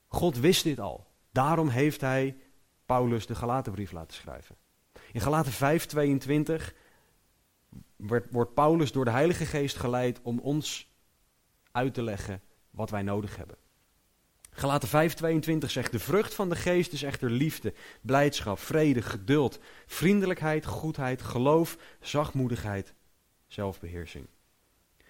[0.09, 1.07] God wist dit al.
[1.31, 2.37] Daarom heeft hij
[2.87, 4.57] Paulus de Galatenbrief laten schrijven.
[5.13, 6.75] In Galaten 5:22
[8.31, 10.93] wordt Paulus door de Heilige Geest geleid om ons
[11.73, 13.57] uit te leggen wat wij nodig hebben.
[14.51, 20.67] Gelaten 5:22 zegt: De vrucht van de geest is echter liefde, blijdschap, vrede, geduld, vriendelijkheid,
[20.67, 22.95] goedheid, geloof, zachtmoedigheid,
[23.53, 24.27] zelfbeheersing.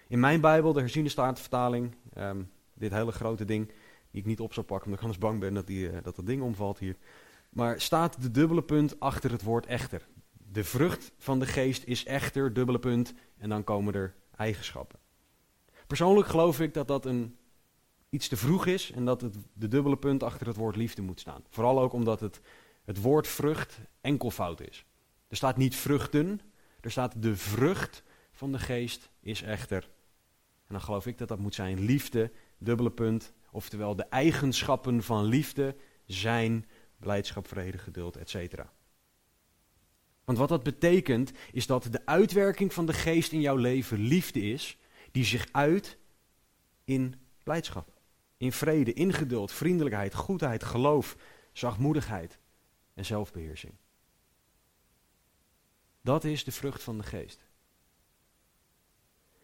[0.07, 3.67] In mijn Bijbel, de herziene staartvertaling, um, dit hele grote ding,
[4.11, 6.15] die ik niet op zou pakken, omdat ik anders bang ben dat, die, uh, dat
[6.15, 6.95] dat ding omvalt hier.
[7.49, 10.07] Maar staat de dubbele punt achter het woord echter.
[10.51, 14.99] De vrucht van de geest is echter, dubbele punt, en dan komen er eigenschappen.
[15.87, 17.37] Persoonlijk geloof ik dat dat een,
[18.09, 21.19] iets te vroeg is en dat het de dubbele punt achter het woord liefde moet
[21.19, 21.43] staan.
[21.49, 22.41] Vooral ook omdat het,
[22.83, 24.85] het woord vrucht enkelvoud is.
[25.27, 26.41] Er staat niet vruchten,
[26.79, 28.03] er staat de vrucht
[28.43, 29.83] van de geest is echter.
[30.67, 35.25] En dan geloof ik dat dat moet zijn liefde, dubbele punt, oftewel de eigenschappen van
[35.25, 35.75] liefde
[36.05, 36.65] zijn
[36.97, 38.63] blijdschap, vrede, geduld, etc.
[40.23, 44.41] Want wat dat betekent, is dat de uitwerking van de geest in jouw leven liefde
[44.41, 44.77] is,
[45.11, 45.97] die zich uit
[46.83, 47.99] in blijdschap,
[48.37, 51.17] in vrede, in geduld, vriendelijkheid, goedheid, geloof,
[51.51, 52.39] zachtmoedigheid
[52.93, 53.73] en zelfbeheersing.
[56.01, 57.51] Dat is de vrucht van de geest.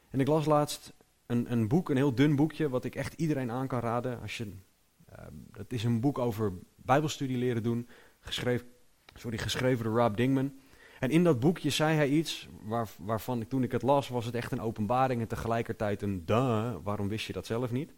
[0.10, 0.93] En ik las laatst
[1.26, 4.22] een, een boek, een heel dun boekje, wat ik echt iedereen aan kan raden.
[4.22, 7.88] Als je, uh, het is een boek over bijbelstudie leren doen,
[8.20, 8.68] geschreven,
[9.14, 10.53] sorry, geschreven door Rob Dingman.
[10.99, 14.26] En in dat boekje zei hij iets waar, waarvan ik, toen ik het las, was
[14.26, 17.93] het echt een openbaring en tegelijkertijd een duh, waarom wist je dat zelf niet?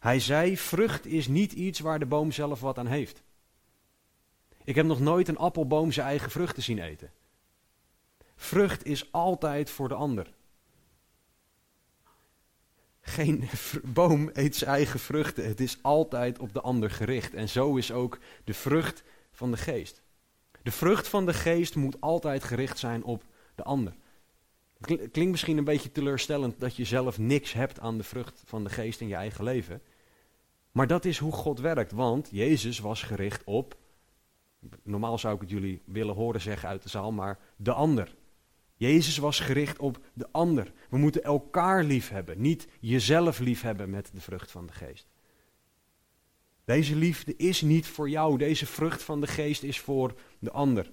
[0.00, 3.22] Hij zei, vrucht is niet iets waar de boom zelf wat aan heeft.
[4.64, 7.10] Ik heb nog nooit een appelboom zijn eigen vruchten zien eten.
[8.36, 10.32] Vrucht is altijd voor de ander.
[13.08, 13.48] Geen
[13.84, 15.46] boom eet zijn eigen vruchten.
[15.46, 17.34] Het is altijd op de ander gericht.
[17.34, 19.02] En zo is ook de vrucht
[19.32, 20.02] van de geest.
[20.62, 23.94] De vrucht van de geest moet altijd gericht zijn op de ander.
[24.80, 28.64] Het klinkt misschien een beetje teleurstellend dat je zelf niks hebt aan de vrucht van
[28.64, 29.82] de geest in je eigen leven.
[30.72, 33.76] Maar dat is hoe God werkt, want Jezus was gericht op,
[34.82, 38.14] normaal zou ik het jullie willen horen zeggen uit de zaal, maar de ander.
[38.78, 40.72] Jezus was gericht op de ander.
[40.90, 45.08] We moeten elkaar lief hebben, niet jezelf lief hebben met de vrucht van de geest.
[46.64, 50.92] Deze liefde is niet voor jou, deze vrucht van de geest is voor de ander.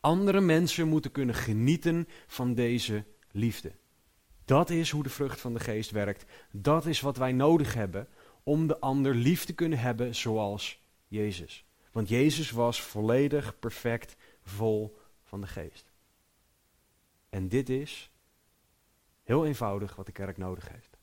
[0.00, 3.72] Andere mensen moeten kunnen genieten van deze liefde.
[4.44, 6.24] Dat is hoe de vrucht van de geest werkt.
[6.52, 8.08] Dat is wat wij nodig hebben
[8.42, 11.64] om de ander lief te kunnen hebben zoals Jezus.
[11.92, 15.87] Want Jezus was volledig, perfect, vol van de geest.
[17.28, 18.10] En dit is
[19.22, 20.96] heel eenvoudig wat de kerk nodig heeft.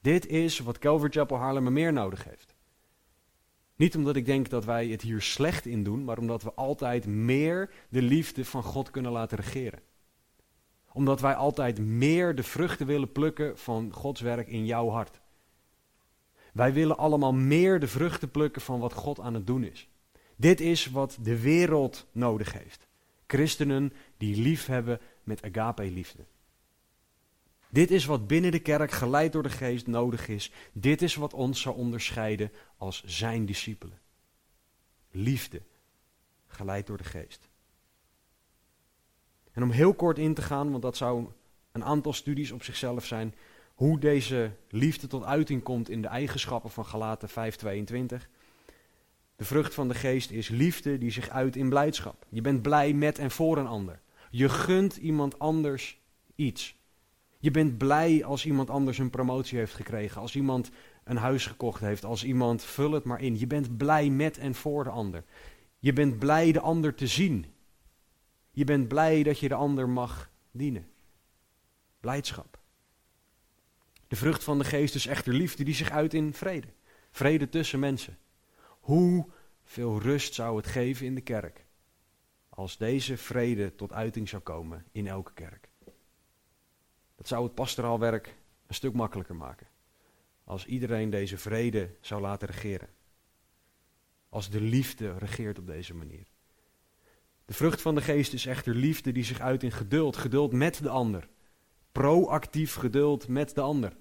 [0.00, 2.54] Dit is wat Calvary Chapel meer nodig heeft.
[3.76, 7.06] Niet omdat ik denk dat wij het hier slecht in doen, maar omdat we altijd
[7.06, 9.80] meer de liefde van God kunnen laten regeren.
[10.92, 15.20] Omdat wij altijd meer de vruchten willen plukken van Gods werk in jouw hart.
[16.52, 19.88] Wij willen allemaal meer de vruchten plukken van wat God aan het doen is.
[20.36, 22.87] Dit is wat de wereld nodig heeft.
[23.28, 26.24] Christenen die lief hebben met agape-liefde.
[27.70, 30.52] Dit is wat binnen de kerk, geleid door de geest, nodig is.
[30.72, 33.98] Dit is wat ons zou onderscheiden als zijn discipelen.
[35.10, 35.62] Liefde,
[36.46, 37.48] geleid door de geest.
[39.52, 41.26] En om heel kort in te gaan, want dat zou
[41.72, 43.34] een aantal studies op zichzelf zijn,
[43.74, 48.28] hoe deze liefde tot uiting komt in de eigenschappen van Galaten 5:22.
[49.38, 52.26] De vrucht van de geest is liefde die zich uit in blijdschap.
[52.28, 54.00] Je bent blij met en voor een ander.
[54.30, 56.00] Je gunt iemand anders
[56.34, 56.76] iets.
[57.38, 60.70] Je bent blij als iemand anders een promotie heeft gekregen, als iemand
[61.04, 63.38] een huis gekocht heeft, als iemand, vul het maar in.
[63.38, 65.24] Je bent blij met en voor de ander.
[65.78, 67.46] Je bent blij de ander te zien.
[68.50, 70.86] Je bent blij dat je de ander mag dienen.
[72.00, 72.58] Blijdschap.
[74.08, 76.68] De vrucht van de geest is echter liefde die zich uit in vrede.
[77.10, 78.18] Vrede tussen mensen.
[78.88, 79.26] Hoe
[79.64, 81.66] veel rust zou het geven in de kerk
[82.48, 85.68] als deze vrede tot uiting zou komen in elke kerk?
[87.14, 88.36] Dat zou het pastoraal werk
[88.66, 89.66] een stuk makkelijker maken.
[90.44, 92.88] Als iedereen deze vrede zou laten regeren.
[94.28, 96.26] Als de liefde regeert op deze manier.
[97.44, 100.16] De vrucht van de geest is echter liefde die zich uit in geduld.
[100.16, 101.28] Geduld met de ander.
[101.92, 103.96] Proactief geduld met de ander.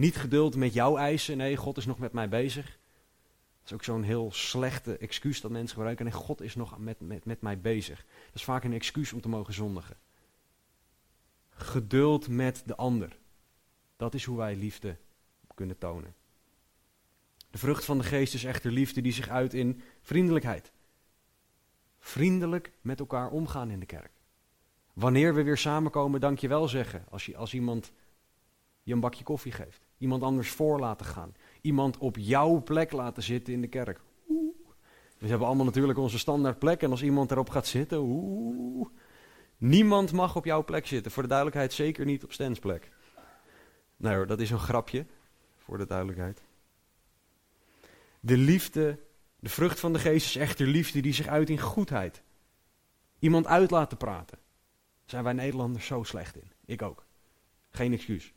[0.00, 1.36] Niet geduld met jouw eisen.
[1.36, 2.64] Nee, God is nog met mij bezig.
[2.64, 6.04] Dat is ook zo'n heel slechte excuus dat mensen gebruiken.
[6.04, 7.96] Nee, God is nog met, met, met mij bezig.
[8.26, 9.96] Dat is vaak een excuus om te mogen zondigen.
[11.50, 13.18] Geduld met de ander.
[13.96, 14.96] Dat is hoe wij liefde
[15.54, 16.14] kunnen tonen.
[17.50, 20.72] De vrucht van de geest is echter liefde die zich uit in vriendelijkheid.
[21.98, 24.12] Vriendelijk met elkaar omgaan in de kerk.
[24.92, 27.04] Wanneer we weer samenkomen, dankjewel zeggen.
[27.10, 27.92] Als, je, als iemand
[28.82, 29.88] je een bakje koffie geeft.
[30.00, 31.34] Iemand anders voor laten gaan.
[31.60, 34.00] Iemand op jouw plek laten zitten in de kerk.
[34.28, 34.56] Oeh.
[35.18, 36.82] We hebben allemaal natuurlijk onze standaard plek.
[36.82, 38.88] En als iemand erop gaat zitten, oeh.
[39.56, 41.12] Niemand mag op jouw plek zitten.
[41.12, 42.90] Voor de duidelijkheid, zeker niet op Stens plek.
[43.96, 45.06] Nou hoor, dat is een grapje.
[45.58, 46.42] Voor de duidelijkheid.
[48.20, 48.98] De liefde,
[49.40, 52.22] de vrucht van de geest is echter liefde die zich uit in goedheid.
[53.18, 54.38] Iemand uit laten praten.
[55.04, 56.52] Zijn wij Nederlanders zo slecht in?
[56.64, 57.04] Ik ook.
[57.70, 58.32] Geen excuus.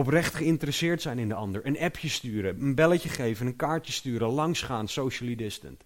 [0.00, 1.66] Oprecht geïnteresseerd zijn in de ander.
[1.66, 5.84] Een appje sturen, een belletje geven, een kaartje sturen, langsgaan, socially distant.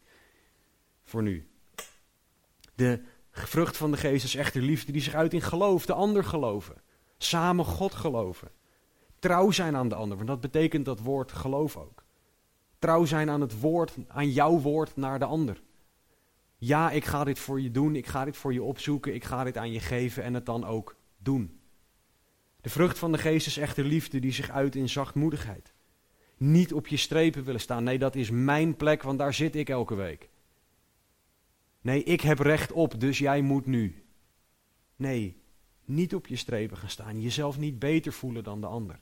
[1.04, 1.48] Voor nu.
[2.74, 6.24] De vrucht van de geest is echter liefde die zich uit in geloof, de ander
[6.24, 6.82] geloven.
[7.18, 8.50] Samen God geloven.
[9.18, 12.04] Trouw zijn aan de ander, want dat betekent dat woord geloof ook.
[12.78, 15.62] Trouw zijn aan het woord, aan jouw woord naar de ander.
[16.56, 19.44] Ja, ik ga dit voor je doen, ik ga dit voor je opzoeken, ik ga
[19.44, 21.62] dit aan je geven en het dan ook doen.
[22.64, 25.72] De vrucht van de geest is echter liefde die zich uit in zachtmoedigheid.
[26.36, 27.84] Niet op je strepen willen staan.
[27.84, 30.28] Nee, dat is mijn plek, want daar zit ik elke week.
[31.80, 34.04] Nee, ik heb recht op, dus jij moet nu.
[34.96, 35.42] Nee,
[35.84, 37.20] niet op je strepen gaan staan.
[37.20, 39.00] Jezelf niet beter voelen dan de ander.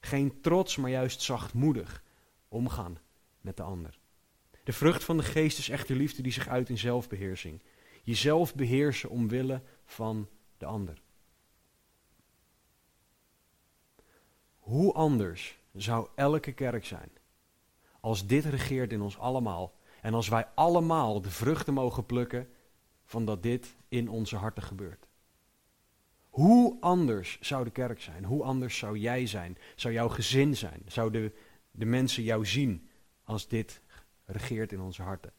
[0.00, 2.02] Geen trots, maar juist zachtmoedig
[2.48, 2.98] omgaan
[3.40, 3.98] met de ander.
[4.64, 7.62] De vrucht van de geest is echter liefde die zich uit in zelfbeheersing.
[8.02, 10.28] Jezelf beheersen omwille van
[10.58, 11.04] de ander.
[14.66, 17.10] Hoe anders zou elke kerk zijn
[18.00, 22.48] als dit regeert in ons allemaal en als wij allemaal de vruchten mogen plukken
[23.04, 25.06] van dat dit in onze harten gebeurt?
[26.30, 28.24] Hoe anders zou de kerk zijn?
[28.24, 29.58] Hoe anders zou jij zijn?
[29.76, 30.82] Zou jouw gezin zijn?
[30.86, 31.32] Zouden
[31.70, 32.88] de mensen jou zien
[33.24, 33.80] als dit
[34.24, 35.32] regeert in onze harten?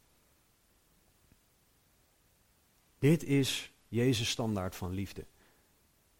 [2.99, 5.25] Dit is Jezus' standaard van liefde.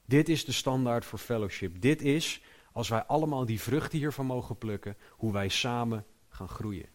[0.05, 1.81] Dit is de standaard voor fellowship.
[1.81, 2.41] Dit is
[2.77, 6.89] als wij allemaal die vruchten hiervan mogen plukken, hoe wij samen gaan groeien.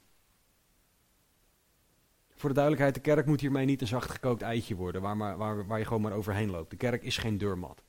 [2.34, 5.36] Voor de duidelijkheid, de kerk moet hiermee niet een zacht gekookt eitje worden, waar, maar,
[5.36, 6.70] waar, waar je gewoon maar overheen loopt.
[6.70, 7.82] De kerk is geen deurmat.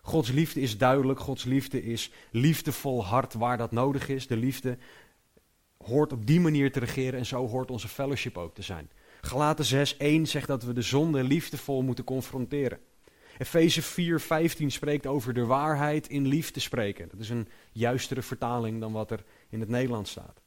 [0.00, 4.26] Gods liefde is duidelijk, Gods liefde is liefdevol hart waar dat nodig is.
[4.26, 4.78] De liefde
[5.78, 8.90] hoort op die manier te regeren en zo hoort onze fellowship ook te zijn.
[9.20, 12.80] Galaten 6:1 zegt dat we de zonde liefdevol moeten confronteren.
[13.38, 17.08] Efeze 4:15 spreekt over de waarheid in liefde spreken.
[17.08, 20.40] Dat is een juistere vertaling dan wat er in het Nederlands staat.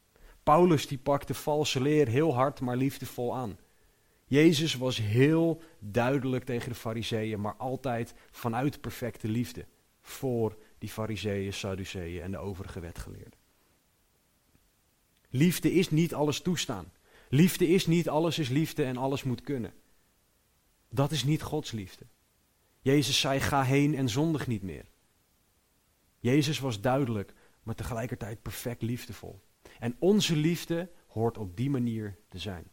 [0.43, 3.57] Paulus die pakt de valse leer heel hard, maar liefdevol aan.
[4.25, 9.65] Jezus was heel duidelijk tegen de fariseeën, maar altijd vanuit perfecte liefde.
[10.01, 13.39] Voor die fariseeën, sadduceeën en de overige wetgeleerden.
[15.29, 16.91] Liefde is niet alles toestaan.
[17.29, 19.73] Liefde is niet alles is liefde en alles moet kunnen.
[20.89, 22.05] Dat is niet Gods liefde.
[22.85, 24.85] Jezus zei: Ga heen en zondig niet meer.
[26.19, 27.33] Jezus was duidelijk,
[27.63, 29.41] maar tegelijkertijd perfect liefdevol.
[29.79, 32.71] En onze liefde hoort op die manier te zijn.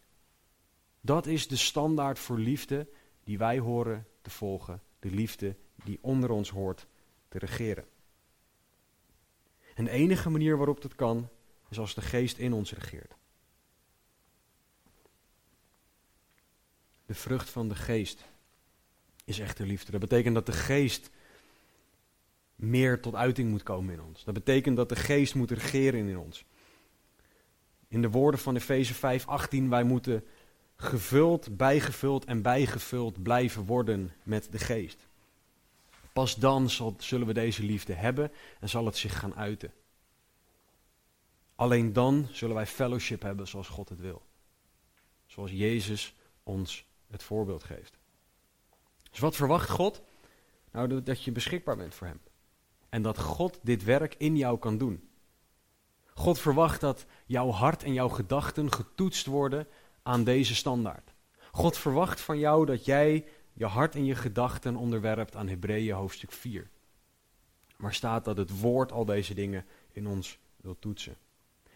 [1.01, 2.89] Dat is de standaard voor liefde
[3.25, 4.83] die wij horen te volgen.
[4.99, 6.87] De liefde die onder ons hoort
[7.29, 7.85] te regeren.
[9.75, 11.29] En de enige manier waarop dat kan,
[11.69, 13.17] is als de geest in ons regeert.
[17.07, 18.32] De vrucht van de geest
[19.25, 19.91] is echte liefde.
[19.91, 21.11] Dat betekent dat de geest
[22.55, 24.25] meer tot uiting moet komen in ons.
[24.25, 26.45] Dat betekent dat de geest moet regeren in ons.
[27.89, 30.25] In de woorden van Efeze 5:18, wij moeten
[30.77, 35.07] gevuld, bijgevuld en bijgevuld blijven worden met de geest.
[36.13, 39.73] Pas dan zullen we deze liefde hebben en zal het zich gaan uiten.
[41.55, 44.23] Alleen dan zullen wij fellowship hebben zoals God het wil.
[45.27, 48.01] Zoals Jezus ons het voorbeeld geeft.
[49.13, 50.03] Dus wat verwacht God?
[50.71, 52.21] Nou, dat je beschikbaar bent voor Hem.
[52.89, 55.09] En dat God dit werk in jou kan doen.
[56.15, 59.67] God verwacht dat jouw hart en jouw gedachten getoetst worden
[60.03, 61.15] aan deze standaard.
[61.51, 66.33] God verwacht van jou dat jij je hart en je gedachten onderwerpt aan Hebreeën hoofdstuk
[66.33, 66.71] 4.
[67.77, 71.17] Maar staat dat het woord al deze dingen in ons wil toetsen.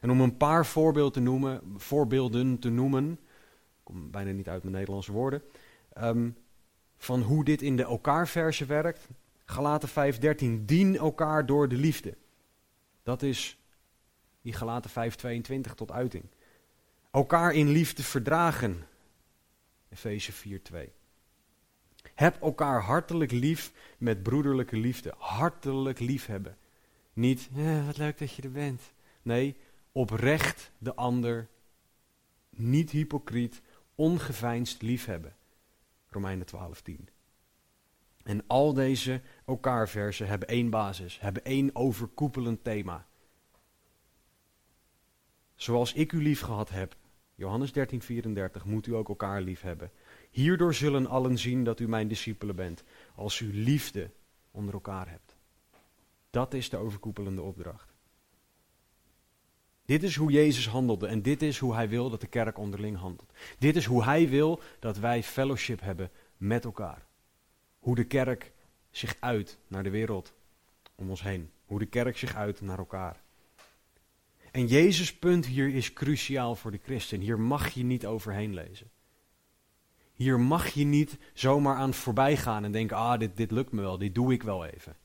[0.01, 4.63] En om een paar voorbeelden te noemen, voorbeelden te noemen, ik kom bijna niet uit
[4.63, 5.43] mijn Nederlandse woorden,
[6.03, 6.37] um,
[6.97, 9.09] van hoe dit in de elkaar-verse werkt.
[9.45, 12.17] Galaten 5:13, dien elkaar door de liefde.
[13.03, 13.59] Dat is
[14.43, 16.25] die Galaten 5:22 tot uiting.
[17.11, 18.87] Elkaar in liefde verdragen.
[19.89, 20.93] Efeze 4:2.
[22.15, 25.15] Heb elkaar hartelijk lief met broederlijke liefde.
[25.19, 26.57] Hartelijk lief hebben.
[27.13, 28.83] Niet, eh, wat leuk dat je er bent.
[29.23, 29.57] Nee,
[29.93, 31.49] oprecht de ander.
[32.51, 33.61] Niet hypocriet,
[33.95, 35.37] ongeveinsd liefhebben.
[36.17, 37.09] Romeinen 12, 10.
[38.23, 43.07] En al deze elkaar-versen hebben één basis, hebben één overkoepelend thema.
[45.55, 46.97] Zoals ik u lief gehad heb,
[47.35, 49.91] Johannes 13, 34, moet u ook elkaar lief hebben.
[50.31, 54.11] Hierdoor zullen allen zien dat u mijn discipelen bent, als u liefde
[54.51, 55.37] onder elkaar hebt.
[56.31, 57.96] Dat is de overkoepelende opdracht.
[59.87, 62.97] Dit is hoe Jezus handelde en dit is hoe hij wil dat de kerk onderling
[62.97, 63.33] handelt.
[63.59, 67.07] Dit is hoe hij wil dat wij fellowship hebben met elkaar.
[67.79, 68.53] Hoe de kerk
[68.91, 70.33] zich uit naar de wereld
[70.95, 71.51] om ons heen.
[71.65, 73.23] Hoe de kerk zich uit naar elkaar.
[74.51, 77.21] En Jezus' punt hier is cruciaal voor de christen.
[77.21, 78.91] Hier mag je niet overheen lezen.
[80.13, 83.81] Hier mag je niet zomaar aan voorbij gaan en denken: ah, dit, dit lukt me
[83.81, 84.97] wel, dit doe ik wel even.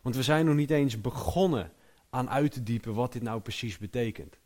[0.00, 1.72] Want we zijn nog niet eens begonnen
[2.10, 4.38] aan uit te diepen wat dit nou precies betekent.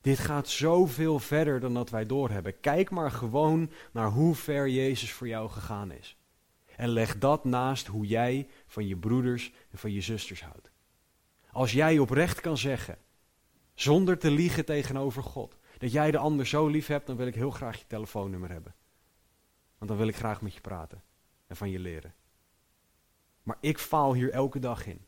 [0.00, 2.60] Dit gaat zoveel verder dan dat wij doorhebben.
[2.60, 6.16] Kijk maar gewoon naar hoe ver Jezus voor jou gegaan is.
[6.76, 10.70] En leg dat naast hoe jij van je broeders en van je zusters houdt.
[11.50, 12.98] Als jij oprecht kan zeggen,
[13.74, 17.34] zonder te liegen tegenover God, dat jij de ander zo lief hebt, dan wil ik
[17.34, 18.74] heel graag je telefoonnummer hebben.
[19.78, 21.02] Want dan wil ik graag met je praten
[21.46, 22.14] en van je leren.
[23.42, 25.06] Maar ik faal hier elke dag in.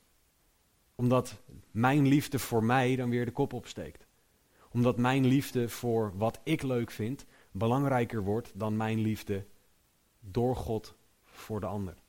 [1.01, 1.41] Omdat
[1.71, 4.07] mijn liefde voor mij dan weer de kop opsteekt.
[4.71, 9.47] Omdat mijn liefde voor wat ik leuk vind belangrijker wordt dan mijn liefde
[10.21, 10.95] door God
[11.25, 12.03] voor de ander.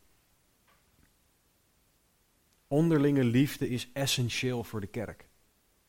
[2.67, 5.29] Onderlinge liefde is essentieel voor de kerk.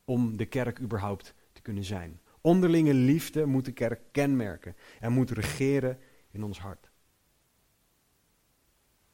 [0.04, 2.20] Om de kerk überhaupt te kunnen zijn.
[2.40, 5.98] Onderlinge liefde moet de kerk kenmerken en moet regeren
[6.30, 6.90] in ons hart.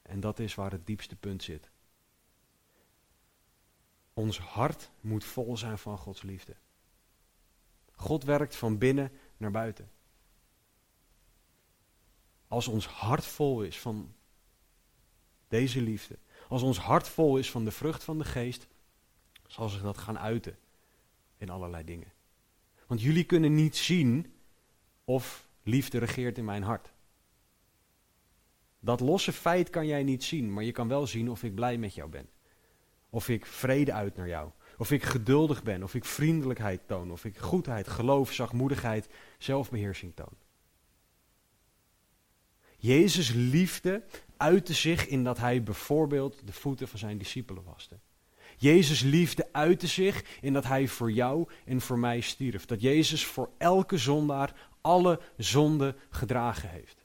[0.03, 1.71] En dat is waar het diepste punt zit.
[4.19, 6.57] Ons hart moet vol zijn van Gods liefde.
[7.93, 9.91] God werkt van binnen naar buiten.
[12.49, 14.15] Als ons hart vol is van
[15.49, 18.67] deze liefde, als ons hart vol is van de vrucht van de geest,
[19.47, 20.59] zal zich dat gaan uiten
[21.37, 22.13] in allerlei dingen.
[22.87, 24.35] Want jullie kunnen niet zien
[25.05, 26.93] of liefde regeert in mijn hart.
[28.81, 31.79] Dat losse feit kan jij niet zien, maar je kan wel zien of ik blij
[31.79, 32.29] met jou ben.
[33.11, 34.51] Of ik vrede uit naar jou.
[34.79, 40.37] Of ik geduldig ben, of ik vriendelijkheid toon, of ik goedheid, geloof, zachtmoedigheid, zelfbeheersing toon.
[42.77, 44.05] Jezus' liefde
[44.37, 47.99] uitte zich in dat hij bijvoorbeeld de voeten van zijn discipelen waste.
[48.57, 52.67] Jezus' liefde uitte zich in dat hij voor jou en voor mij stierf.
[52.67, 57.05] Dat Jezus voor elke zondaar alle zonden gedragen heeft.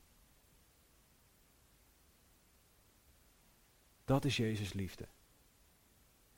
[4.05, 5.07] Dat is Jezus' liefde.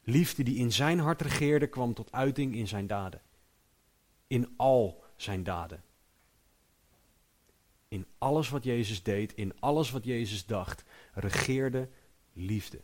[0.07, 3.21] Liefde die in zijn hart regeerde kwam tot uiting in zijn daden.
[4.27, 5.83] In al zijn daden.
[7.87, 10.83] In alles wat Jezus deed, in alles wat Jezus dacht,
[11.13, 11.89] regeerde
[12.33, 12.81] liefde.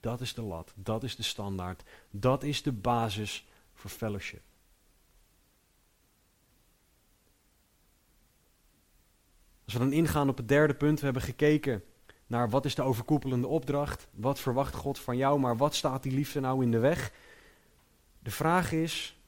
[0.00, 4.42] Dat is de lat, dat is de standaard, dat is de basis voor fellowship.
[9.64, 11.84] Als we dan ingaan op het derde punt, we hebben gekeken
[12.26, 16.12] naar wat is de overkoepelende opdracht, wat verwacht God van jou, maar wat staat die
[16.12, 17.12] liefde nou in de weg?
[18.18, 19.20] De vraag is,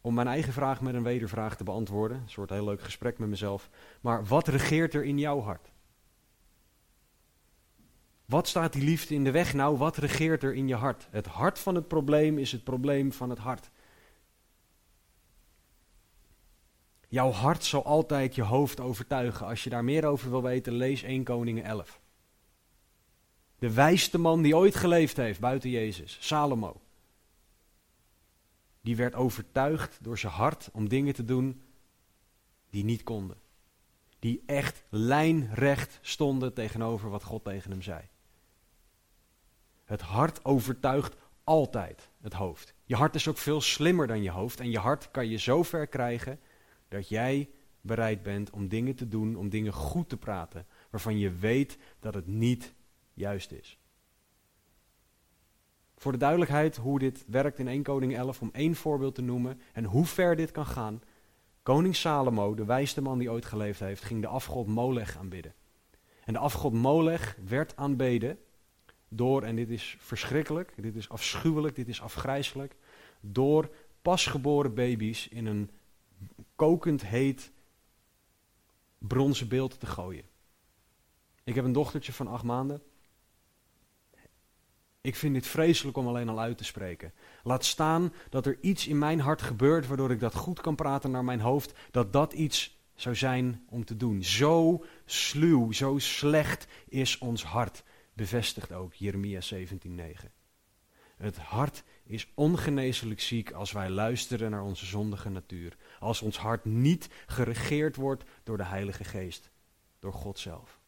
[0.00, 3.28] om mijn eigen vraag met een wedervraag te beantwoorden, een soort heel leuk gesprek met
[3.28, 3.70] mezelf,
[4.00, 5.70] maar wat regeert er in jouw hart?
[8.24, 9.76] Wat staat die liefde in de weg nou?
[9.76, 11.08] Wat regeert er in je hart?
[11.10, 13.70] Het hart van het probleem is het probleem van het hart.
[17.08, 19.46] Jouw hart zal altijd je hoofd overtuigen.
[19.46, 22.01] Als je daar meer over wil weten, lees 1 Koningen 11.
[23.62, 26.80] De wijste man die ooit geleefd heeft buiten Jezus, Salomo.
[28.80, 31.62] Die werd overtuigd door zijn hart om dingen te doen
[32.70, 33.36] die niet konden.
[34.18, 38.00] Die echt lijnrecht stonden tegenover wat God tegen hem zei.
[39.84, 42.74] Het hart overtuigt altijd het hoofd.
[42.84, 44.60] Je hart is ook veel slimmer dan je hoofd.
[44.60, 46.40] En je hart kan je zo ver krijgen
[46.88, 47.50] dat jij
[47.80, 52.14] bereid bent om dingen te doen, om dingen goed te praten, waarvan je weet dat
[52.14, 52.74] het niet
[53.14, 53.78] juist is.
[55.96, 59.60] Voor de duidelijkheid hoe dit werkt in 1 Koning 11, om één voorbeeld te noemen
[59.72, 61.02] en hoe ver dit kan gaan.
[61.62, 65.54] Koning Salomo, de wijste man die ooit geleefd heeft, ging de afgod Molech aanbidden.
[66.24, 68.38] En de afgod Molech werd aanbeden
[69.08, 72.76] door, en dit is verschrikkelijk, dit is afschuwelijk, dit is afgrijselijk,
[73.20, 73.70] door
[74.02, 75.70] pasgeboren baby's in een
[76.56, 77.52] kokend heet
[78.98, 80.24] bronzen beeld te gooien.
[81.44, 82.82] Ik heb een dochtertje van acht maanden.
[85.04, 87.12] Ik vind dit vreselijk om alleen al uit te spreken.
[87.42, 91.10] Laat staan dat er iets in mijn hart gebeurt waardoor ik dat goed kan praten
[91.10, 94.24] naar mijn hoofd, dat dat iets zou zijn om te doen.
[94.24, 97.82] Zo sluw, zo slecht is ons hart,
[98.12, 100.30] bevestigt ook Jeremia 17:9.
[101.16, 105.76] Het hart is ongeneeslijk ziek als wij luisteren naar onze zondige natuur.
[105.98, 109.50] Als ons hart niet geregeerd wordt door de Heilige Geest,
[109.98, 110.81] door God zelf.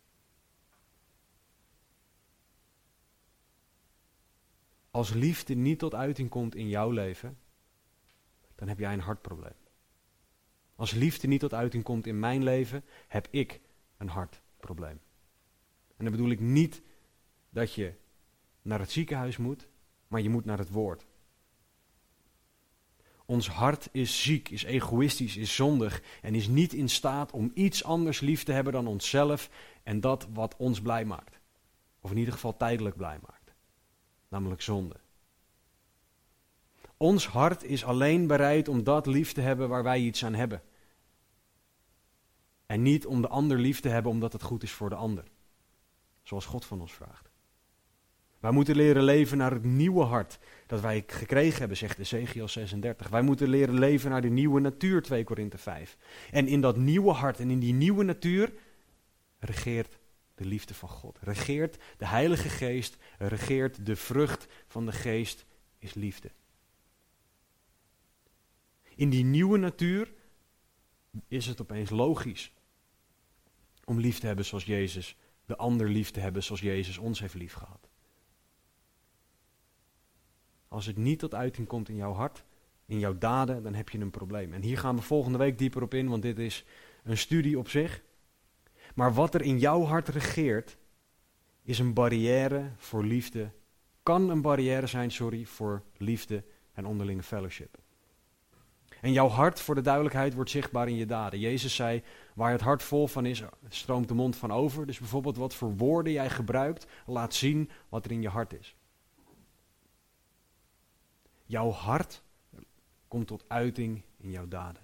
[4.94, 7.38] Als liefde niet tot uiting komt in jouw leven,
[8.54, 9.56] dan heb jij een hartprobleem.
[10.74, 13.60] Als liefde niet tot uiting komt in mijn leven, heb ik
[13.96, 15.00] een hartprobleem.
[15.96, 16.82] En dan bedoel ik niet
[17.50, 17.94] dat je
[18.62, 19.68] naar het ziekenhuis moet,
[20.08, 21.06] maar je moet naar het woord.
[23.24, 27.84] Ons hart is ziek, is egoïstisch, is zondig en is niet in staat om iets
[27.84, 29.50] anders lief te hebben dan onszelf
[29.82, 31.40] en dat wat ons blij maakt.
[32.00, 33.33] Of in ieder geval tijdelijk blij maakt.
[34.34, 34.94] Namelijk zonde.
[36.96, 40.62] Ons hart is alleen bereid om dat lief te hebben waar wij iets aan hebben.
[42.66, 45.24] En niet om de ander lief te hebben omdat het goed is voor de ander.
[46.22, 47.30] Zoals God van ons vraagt.
[48.40, 53.08] Wij moeten leren leven naar het nieuwe hart dat wij gekregen hebben, zegt Ezekiel 36.
[53.08, 55.96] Wij moeten leren leven naar de nieuwe natuur, 2 Korinthe 5.
[56.30, 58.52] En in dat nieuwe hart en in die nieuwe natuur
[59.38, 59.98] regeert
[60.34, 61.18] de liefde van God.
[61.20, 65.46] Regeert de Heilige Geest, regeert de vrucht van de Geest,
[65.78, 66.30] is liefde.
[68.94, 70.12] In die nieuwe natuur
[71.28, 72.52] is het opeens logisch
[73.84, 75.16] om lief te hebben zoals Jezus,
[75.46, 77.88] de ander lief te hebben zoals Jezus ons heeft lief gehad.
[80.68, 82.44] Als het niet tot uiting komt in jouw hart,
[82.86, 84.52] in jouw daden, dan heb je een probleem.
[84.52, 86.64] En hier gaan we volgende week dieper op in, want dit is
[87.02, 88.02] een studie op zich.
[88.94, 90.76] Maar wat er in jouw hart regeert,
[91.62, 93.50] is een barrière voor liefde.
[94.02, 97.78] Kan een barrière zijn, sorry, voor liefde en onderlinge fellowship.
[99.00, 101.38] En jouw hart, voor de duidelijkheid, wordt zichtbaar in je daden.
[101.38, 102.02] Jezus zei,
[102.34, 104.86] waar het hart vol van is, stroomt de mond van over.
[104.86, 108.76] Dus bijvoorbeeld wat voor woorden jij gebruikt, laat zien wat er in je hart is.
[111.44, 112.22] Jouw hart
[113.08, 114.82] komt tot uiting in jouw daden.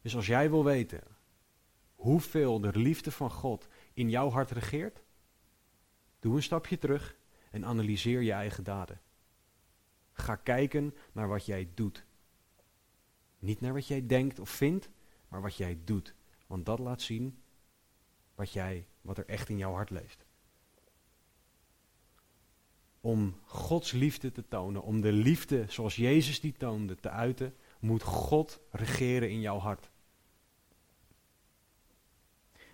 [0.00, 1.11] Dus als jij wil weten
[2.02, 5.02] hoeveel de liefde van God in jouw hart regeert,
[6.20, 7.16] doe een stapje terug
[7.50, 9.00] en analyseer je eigen daden.
[10.12, 12.04] Ga kijken naar wat jij doet.
[13.38, 14.90] Niet naar wat jij denkt of vindt,
[15.28, 16.14] maar wat jij doet.
[16.46, 17.42] Want dat laat zien
[18.34, 20.24] wat, jij, wat er echt in jouw hart leeft.
[23.00, 28.02] Om Gods liefde te tonen, om de liefde zoals Jezus die toonde te uiten, moet
[28.02, 29.90] God regeren in jouw hart.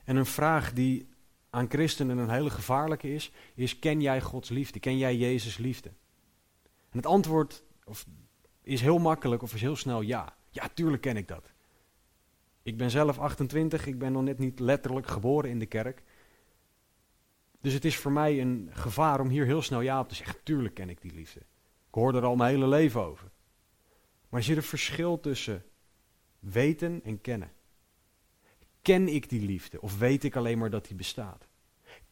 [0.08, 1.08] En een vraag die
[1.50, 4.80] aan christenen een hele gevaarlijke is, is ken jij Gods liefde?
[4.80, 5.88] Ken jij Jezus liefde?
[6.64, 8.06] En het antwoord of,
[8.62, 10.36] is heel makkelijk of is heel snel ja.
[10.50, 11.52] Ja, tuurlijk ken ik dat.
[12.62, 16.02] Ik ben zelf 28, ik ben nog net niet letterlijk geboren in de kerk.
[17.60, 20.42] Dus het is voor mij een gevaar om hier heel snel ja op te zeggen.
[20.42, 21.40] Tuurlijk ken ik die liefde.
[21.88, 23.30] Ik hoor er al mijn hele leven over.
[24.28, 25.64] Maar er zit een verschil tussen
[26.38, 27.56] weten en kennen.
[28.88, 31.46] Ken ik die liefde of weet ik alleen maar dat die bestaat?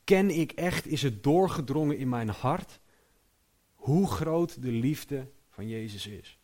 [0.04, 2.80] Ken ik echt, is het doorgedrongen in mijn hart
[3.74, 6.38] hoe groot de liefde van Jezus is?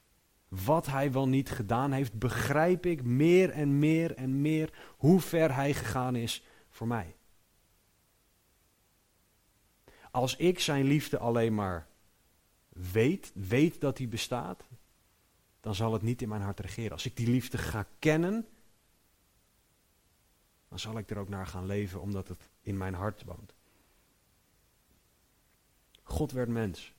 [0.49, 5.55] Wat hij wel niet gedaan heeft, begrijp ik meer en meer en meer hoe ver
[5.55, 7.17] hij gegaan is voor mij.
[10.11, 11.87] Als ik zijn liefde alleen maar
[12.69, 14.65] weet, weet dat hij bestaat,
[15.61, 16.93] dan zal het niet in mijn hart regeren.
[16.93, 18.47] Als ik die liefde ga kennen,
[20.73, 23.55] dan zal ik er ook naar gaan leven, omdat het in mijn hart woont.
[26.03, 26.93] God werd mens.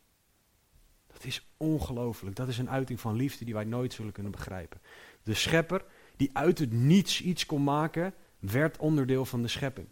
[1.07, 2.35] Dat is ongelooflijk.
[2.35, 4.81] Dat is een uiting van liefde die wij nooit zullen kunnen begrijpen.
[5.23, 9.87] De schepper, die uit het niets iets kon maken, werd onderdeel van de schepping.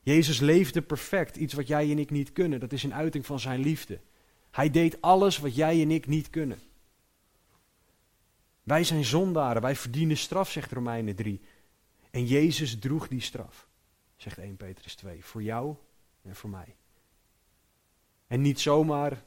[0.00, 2.60] Jezus leefde perfect, iets wat jij en ik niet kunnen.
[2.60, 4.00] Dat is een uiting van zijn liefde.
[4.50, 6.58] Hij deed alles wat jij en ik niet kunnen.
[8.62, 11.40] Wij zijn zondaren, wij verdienen straf, zegt Romeinen 3.
[12.10, 13.68] En Jezus droeg die straf,
[14.16, 15.76] zegt 1 Petrus 2, voor jou
[16.22, 16.76] en voor mij.
[18.26, 19.24] En niet zomaar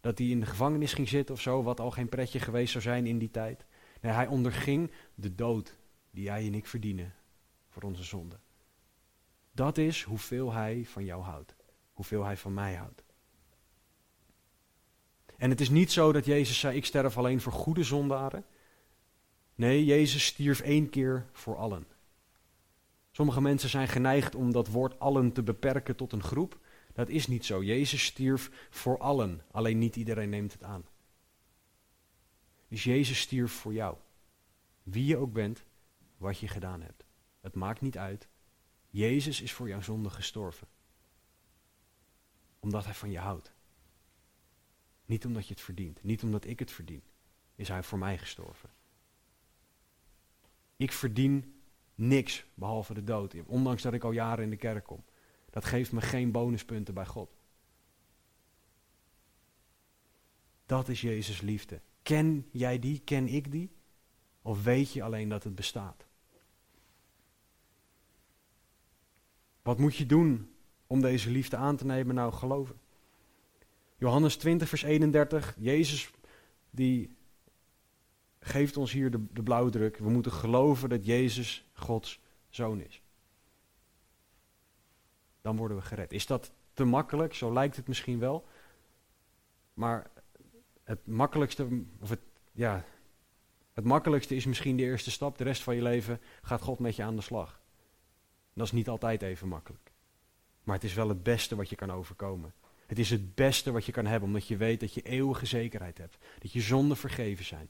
[0.00, 2.84] dat hij in de gevangenis ging zitten of zo, wat al geen pretje geweest zou
[2.84, 3.64] zijn in die tijd.
[4.00, 5.76] Nee, hij onderging de dood
[6.10, 7.14] die jij en ik verdienen
[7.68, 8.38] voor onze zonde.
[9.52, 11.54] Dat is hoeveel hij van jou houdt,
[11.92, 13.02] hoeveel hij van mij houdt.
[15.36, 18.44] En het is niet zo dat Jezus zei: Ik sterf alleen voor goede zondaren.
[19.54, 21.86] Nee, Jezus stierf één keer voor allen.
[23.20, 26.58] Sommige mensen zijn geneigd om dat woord allen te beperken tot een groep.
[26.92, 27.62] Dat is niet zo.
[27.62, 30.84] Jezus stierf voor allen, alleen niet iedereen neemt het aan.
[32.68, 33.96] Dus Jezus stierf voor jou.
[34.82, 35.64] Wie je ook bent,
[36.16, 37.04] wat je gedaan hebt.
[37.40, 38.28] Het maakt niet uit.
[38.90, 40.68] Jezus is voor jouw zonde gestorven.
[42.58, 43.52] Omdat hij van je houdt.
[45.04, 46.02] Niet omdat je het verdient.
[46.02, 47.02] Niet omdat ik het verdien.
[47.54, 48.70] Is hij voor mij gestorven.
[50.76, 51.59] Ik verdien
[52.00, 53.34] niks behalve de dood.
[53.46, 55.04] Ondanks dat ik al jaren in de kerk kom.
[55.50, 57.30] Dat geeft me geen bonuspunten bij God.
[60.66, 61.80] Dat is Jezus liefde.
[62.02, 63.00] Ken jij die?
[63.04, 63.70] Ken ik die?
[64.42, 66.06] Of weet je alleen dat het bestaat?
[69.62, 70.54] Wat moet je doen
[70.86, 72.14] om deze liefde aan te nemen?
[72.14, 72.80] Nou, geloven.
[73.98, 75.56] Johannes 20, vers 31.
[75.58, 76.10] Jezus
[76.70, 77.16] die
[78.40, 79.96] geeft ons hier de, de blauwdruk.
[79.96, 83.02] We moeten geloven dat Jezus Gods zoon is.
[85.40, 86.12] Dan worden we gered.
[86.12, 87.34] Is dat te makkelijk?
[87.34, 88.46] Zo lijkt het misschien wel.
[89.74, 90.10] Maar
[90.84, 92.20] het makkelijkste, of het,
[92.52, 92.84] ja,
[93.72, 95.38] het makkelijkste is misschien de eerste stap.
[95.38, 97.60] De rest van je leven gaat God met je aan de slag.
[98.52, 99.92] Dat is niet altijd even makkelijk.
[100.64, 102.54] Maar het is wel het beste wat je kan overkomen.
[102.86, 105.98] Het is het beste wat je kan hebben, omdat je weet dat je eeuwige zekerheid
[105.98, 106.16] hebt.
[106.38, 107.68] Dat je zonden vergeven zijn.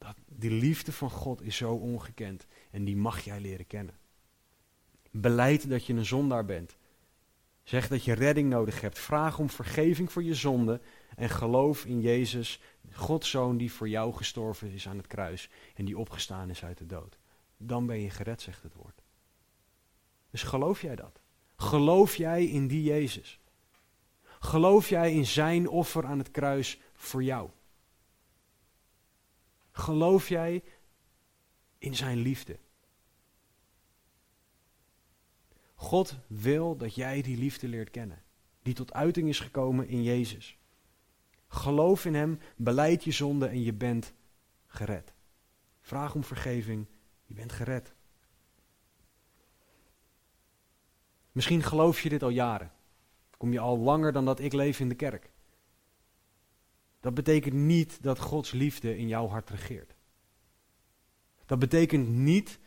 [0.00, 3.98] Dat, die liefde van God is zo ongekend en die mag jij leren kennen.
[5.10, 6.76] Beleid dat je een zondaar bent.
[7.62, 8.98] Zeg dat je redding nodig hebt.
[8.98, 10.80] Vraag om vergeving voor je zonde
[11.16, 12.60] en geloof in Jezus,
[12.92, 16.78] Gods Zoon die voor jou gestorven is aan het kruis en die opgestaan is uit
[16.78, 17.18] de dood.
[17.56, 19.02] Dan ben je gered, zegt het woord.
[20.30, 21.20] Dus geloof jij dat?
[21.56, 23.40] Geloof jij in die Jezus?
[24.38, 27.50] Geloof jij in zijn offer aan het kruis voor jou?
[29.72, 30.62] Geloof jij
[31.78, 32.58] in zijn liefde?
[35.74, 38.22] God wil dat jij die liefde leert kennen,
[38.62, 40.58] die tot uiting is gekomen in Jezus.
[41.48, 44.12] Geloof in Hem, beleid je zonde en je bent
[44.66, 45.12] gered.
[45.80, 46.86] Vraag om vergeving,
[47.24, 47.94] je bent gered.
[51.32, 52.72] Misschien geloof je dit al jaren.
[53.36, 55.29] Kom je al langer dan dat ik leef in de kerk.
[57.00, 59.94] Dat betekent niet dat Gods liefde in jouw hart regeert.
[61.46, 62.58] Dat betekent niet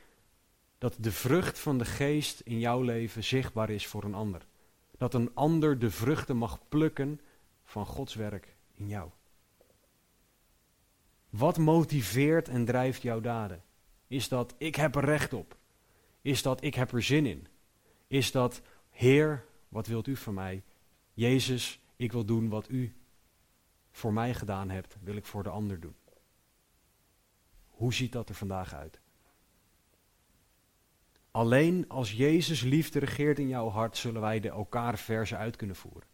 [0.77, 4.45] dat de vrucht van de geest in jouw leven zichtbaar is voor een ander.
[4.97, 7.21] Dat een ander de vruchten mag plukken
[7.63, 9.09] van Gods werk in jou.
[11.29, 13.63] Wat motiveert en drijft jouw daden?
[14.07, 15.57] Is dat ik heb er recht op?
[16.21, 17.47] Is dat ik heb er zin in?
[18.07, 20.63] Is dat Heer, wat wilt u van mij?
[21.13, 22.93] Jezus, ik wil doen wat u
[23.93, 25.95] voor mij gedaan hebt, wil ik voor de ander doen.
[27.69, 28.99] Hoe ziet dat er vandaag uit?
[31.31, 35.75] Alleen als Jezus liefde regeert in jouw hart, zullen wij de elkaar verse uit kunnen
[35.75, 36.07] voeren.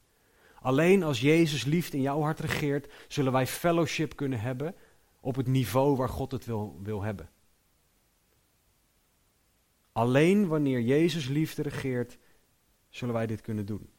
[0.62, 4.76] Alleen als Jezus liefde in jouw hart regeert, zullen wij fellowship kunnen hebben
[5.20, 7.30] op het niveau waar God het wil, wil hebben.
[9.92, 12.18] Alleen wanneer Jezus liefde regeert,
[12.90, 13.90] zullen wij dit kunnen doen.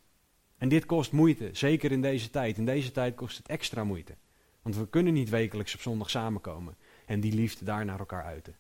[0.61, 2.59] En dit kost moeite, zeker in deze tijd.
[2.59, 4.17] In deze tijd kost het extra moeite.
[4.63, 8.57] Want we kunnen niet wekelijks op zondag samenkomen en die liefde daar naar elkaar uiten.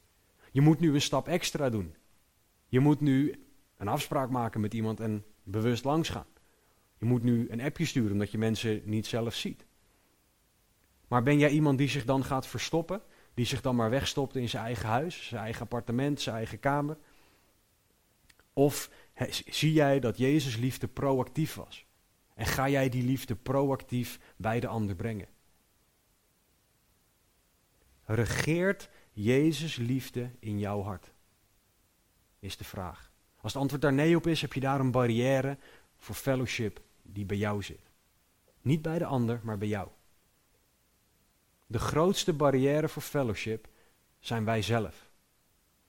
[0.53, 1.95] Je moet nu een stap extra doen.
[2.69, 3.45] Je moet nu
[3.77, 6.27] een afspraak maken met iemand en bewust langs gaan.
[6.99, 9.67] Je moet nu een appje sturen omdat je mensen niet zelf ziet.
[11.09, 13.03] Maar ben jij iemand die zich dan gaat verstoppen?
[13.35, 16.99] Die zich dan maar wegstopt in zijn eigen huis, zijn eigen appartement, zijn eigen kamer?
[18.53, 18.91] Of
[19.47, 21.89] zie jij dat Jezus liefde proactief was?
[22.41, 25.29] En ga jij die liefde proactief bij de ander brengen?
[28.05, 31.13] Regeert Jezus liefde in jouw hart?
[32.39, 33.11] Is de vraag.
[33.41, 35.59] Als het antwoord daar nee op is, heb je daar een barrière
[35.97, 37.91] voor fellowship die bij jou zit.
[38.61, 39.89] Niet bij de ander, maar bij jou.
[41.67, 43.69] De grootste barrière voor fellowship
[44.19, 45.11] zijn wij zelf.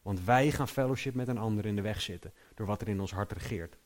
[0.02, 3.02] Want wij gaan fellowship met een ander in de weg zitten door wat er in
[3.02, 3.78] ons hart regeert.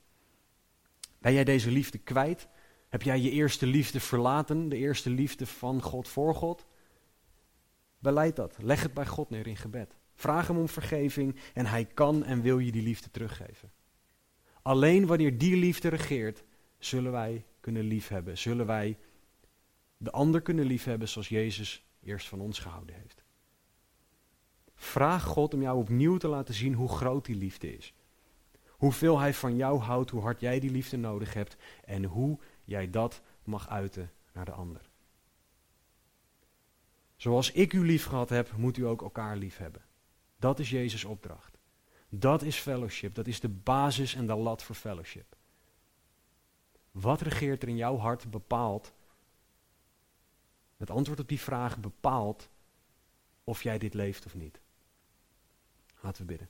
[1.25, 2.47] Ben jij deze liefde kwijt?
[2.89, 6.65] Heb jij je eerste liefde verlaten, de eerste liefde van God voor God?
[7.99, 8.57] Beleid dat.
[8.61, 9.95] Leg het bij God neer in gebed.
[10.13, 13.71] Vraag hem om vergeving en hij kan en wil je die liefde teruggeven.
[14.61, 16.43] Alleen wanneer die liefde regeert,
[16.77, 18.37] zullen wij kunnen liefhebben.
[18.37, 18.97] Zullen wij
[19.97, 23.23] de ander kunnen liefhebben zoals Jezus eerst van ons gehouden heeft.
[24.75, 27.93] Vraag God om jou opnieuw te laten zien hoe groot die liefde is.
[28.77, 32.89] Hoeveel Hij van jou houdt, hoe hard jij die liefde nodig hebt en hoe jij
[32.89, 34.89] dat mag uiten naar de ander.
[37.15, 39.85] Zoals ik u lief gehad heb, moet u ook elkaar lief hebben.
[40.37, 41.57] Dat is Jezus' opdracht.
[42.09, 43.15] Dat is fellowship.
[43.15, 45.35] Dat is de basis en de lat voor fellowship.
[46.91, 48.93] Wat regeert er in jouw hart bepaalt.
[50.77, 52.49] Het antwoord op die vraag bepaalt
[53.43, 54.61] of jij dit leeft of niet.
[56.01, 56.49] Laten we bidden.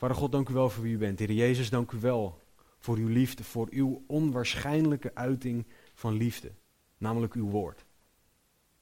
[0.00, 1.18] Vader God, dank u wel voor wie u bent.
[1.18, 2.40] Heer Jezus, dank u wel
[2.78, 6.52] voor uw liefde, voor uw onwaarschijnlijke uiting van liefde,
[6.98, 7.84] namelijk uw woord.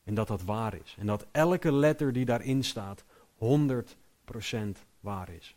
[0.04, 0.96] En dat dat waar is.
[0.98, 3.04] En dat elke letter die daarin staat
[3.38, 3.44] 100%
[5.00, 5.56] waar is.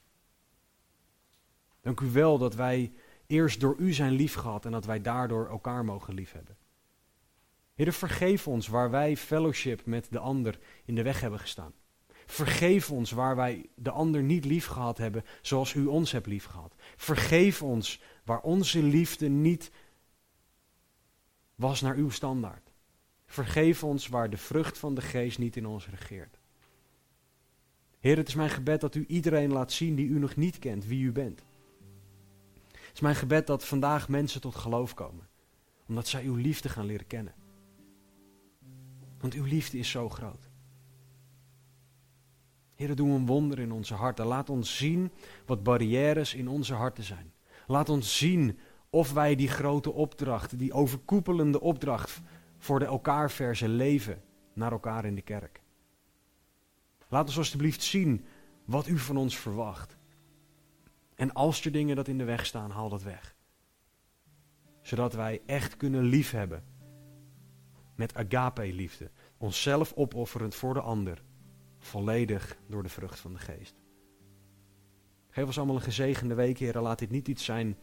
[1.82, 2.93] Dank u wel dat wij
[3.28, 6.57] eerst door u zijn liefgehad en dat wij daardoor elkaar mogen liefhebben.
[7.74, 11.74] Heer, vergeef ons waar wij fellowship met de ander in de weg hebben gestaan.
[12.26, 16.45] Vergeef ons waar wij de ander niet lief gehad hebben zoals u ons hebt lief
[16.45, 16.76] gehad.
[16.95, 19.72] Vergeef ons waar onze liefde niet
[21.55, 22.72] was naar uw standaard.
[23.26, 26.39] Vergeef ons waar de vrucht van de geest niet in ons regeert.
[27.99, 30.86] Heer, het is mijn gebed dat u iedereen laat zien die u nog niet kent,
[30.86, 31.43] wie u bent.
[32.72, 35.28] Het is mijn gebed dat vandaag mensen tot geloof komen,
[35.88, 37.34] omdat zij uw liefde gaan leren kennen.
[39.19, 40.51] Want uw liefde is zo groot.
[42.82, 44.26] Heer, doe een wonder in onze harten.
[44.26, 45.12] Laat ons zien
[45.46, 47.34] wat barrières in onze harten zijn.
[47.68, 48.60] Laat ons zien
[48.90, 52.22] of wij die grote opdracht, die overkoepelende opdracht
[52.58, 54.22] voor de elkaar verse leven
[54.54, 55.62] naar elkaar in de kerk.
[57.08, 58.26] Laat ons alstublieft zien
[58.66, 59.98] wat u van ons verwacht.
[61.16, 63.36] En als er dingen dat in de weg staan, haal dat weg.
[64.82, 66.64] Zodat wij echt kunnen liefhebben.
[67.96, 69.12] Met agape-liefde.
[69.38, 71.24] Onszelf opofferend voor de ander.
[71.84, 73.76] Volledig door de vrucht van de geest.
[75.30, 76.82] Geef ons allemaal een gezegende week, heren.
[76.82, 77.78] Laat dit niet iets zijn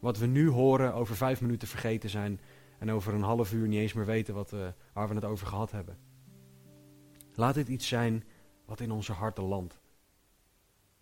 [0.00, 2.40] wat we nu horen over vijf minuten vergeten zijn.
[2.78, 5.46] En over een half uur niet eens meer weten wat, uh, waar we het over
[5.46, 5.98] gehad hebben.
[7.34, 8.24] Laat dit iets zijn
[8.64, 9.80] wat in onze harten landt.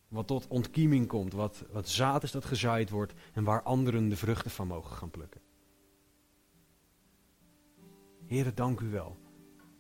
[0.09, 4.16] Wat tot ontkieming komt, wat, wat zaad is dat gezaaid wordt en waar anderen de
[4.16, 5.41] vruchten van mogen gaan plukken.
[8.26, 9.16] Heren, dank u wel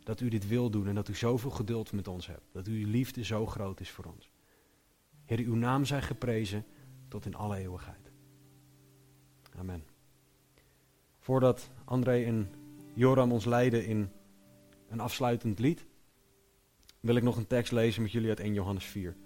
[0.08, 2.52] dat u dit wil doen en dat u zoveel geduld met ons hebt.
[2.52, 4.30] Dat uw liefde zo groot is voor ons.
[5.24, 6.64] Heer, uw naam zij geprezen
[7.08, 8.10] tot in alle eeuwigheid.
[9.56, 9.84] Amen.
[11.18, 12.50] Voordat André en
[12.94, 14.10] Joram ons leiden in
[14.88, 15.84] een afsluitend lied,
[17.00, 19.16] wil ik nog een tekst lezen met jullie uit 1 Johannes 4.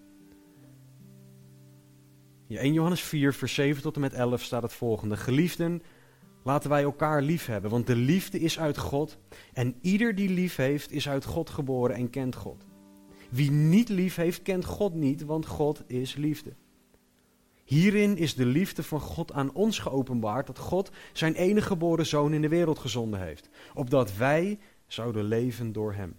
[2.47, 5.17] In 1 Johannes 4, vers 7 tot en met 11 staat het volgende.
[5.17, 5.83] Geliefden,
[6.43, 9.19] laten wij elkaar lief hebben, want de liefde is uit God.
[9.53, 12.67] En ieder die lief heeft, is uit God geboren en kent God.
[13.31, 16.55] Wie niet lief heeft, kent God niet, want God is liefde.
[17.65, 22.33] Hierin is de liefde van God aan ons geopenbaard, dat God zijn enige geboren zoon
[22.33, 26.17] in de wereld gezonden heeft, opdat wij zouden leven door hem.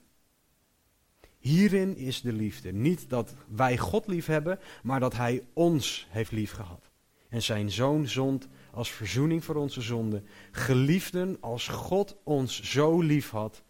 [1.43, 2.71] Hierin is de liefde.
[2.71, 6.91] Niet dat wij God lief hebben, maar dat Hij ons heeft lief gehad.
[7.30, 10.28] En zijn zoon zond als verzoening voor onze zonden.
[10.51, 13.63] Geliefden, als God ons zo lief had,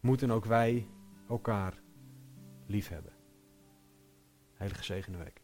[0.00, 0.88] moeten ook wij
[1.28, 1.82] elkaar
[2.66, 3.12] lief hebben.
[4.54, 5.43] Heilige zegene week.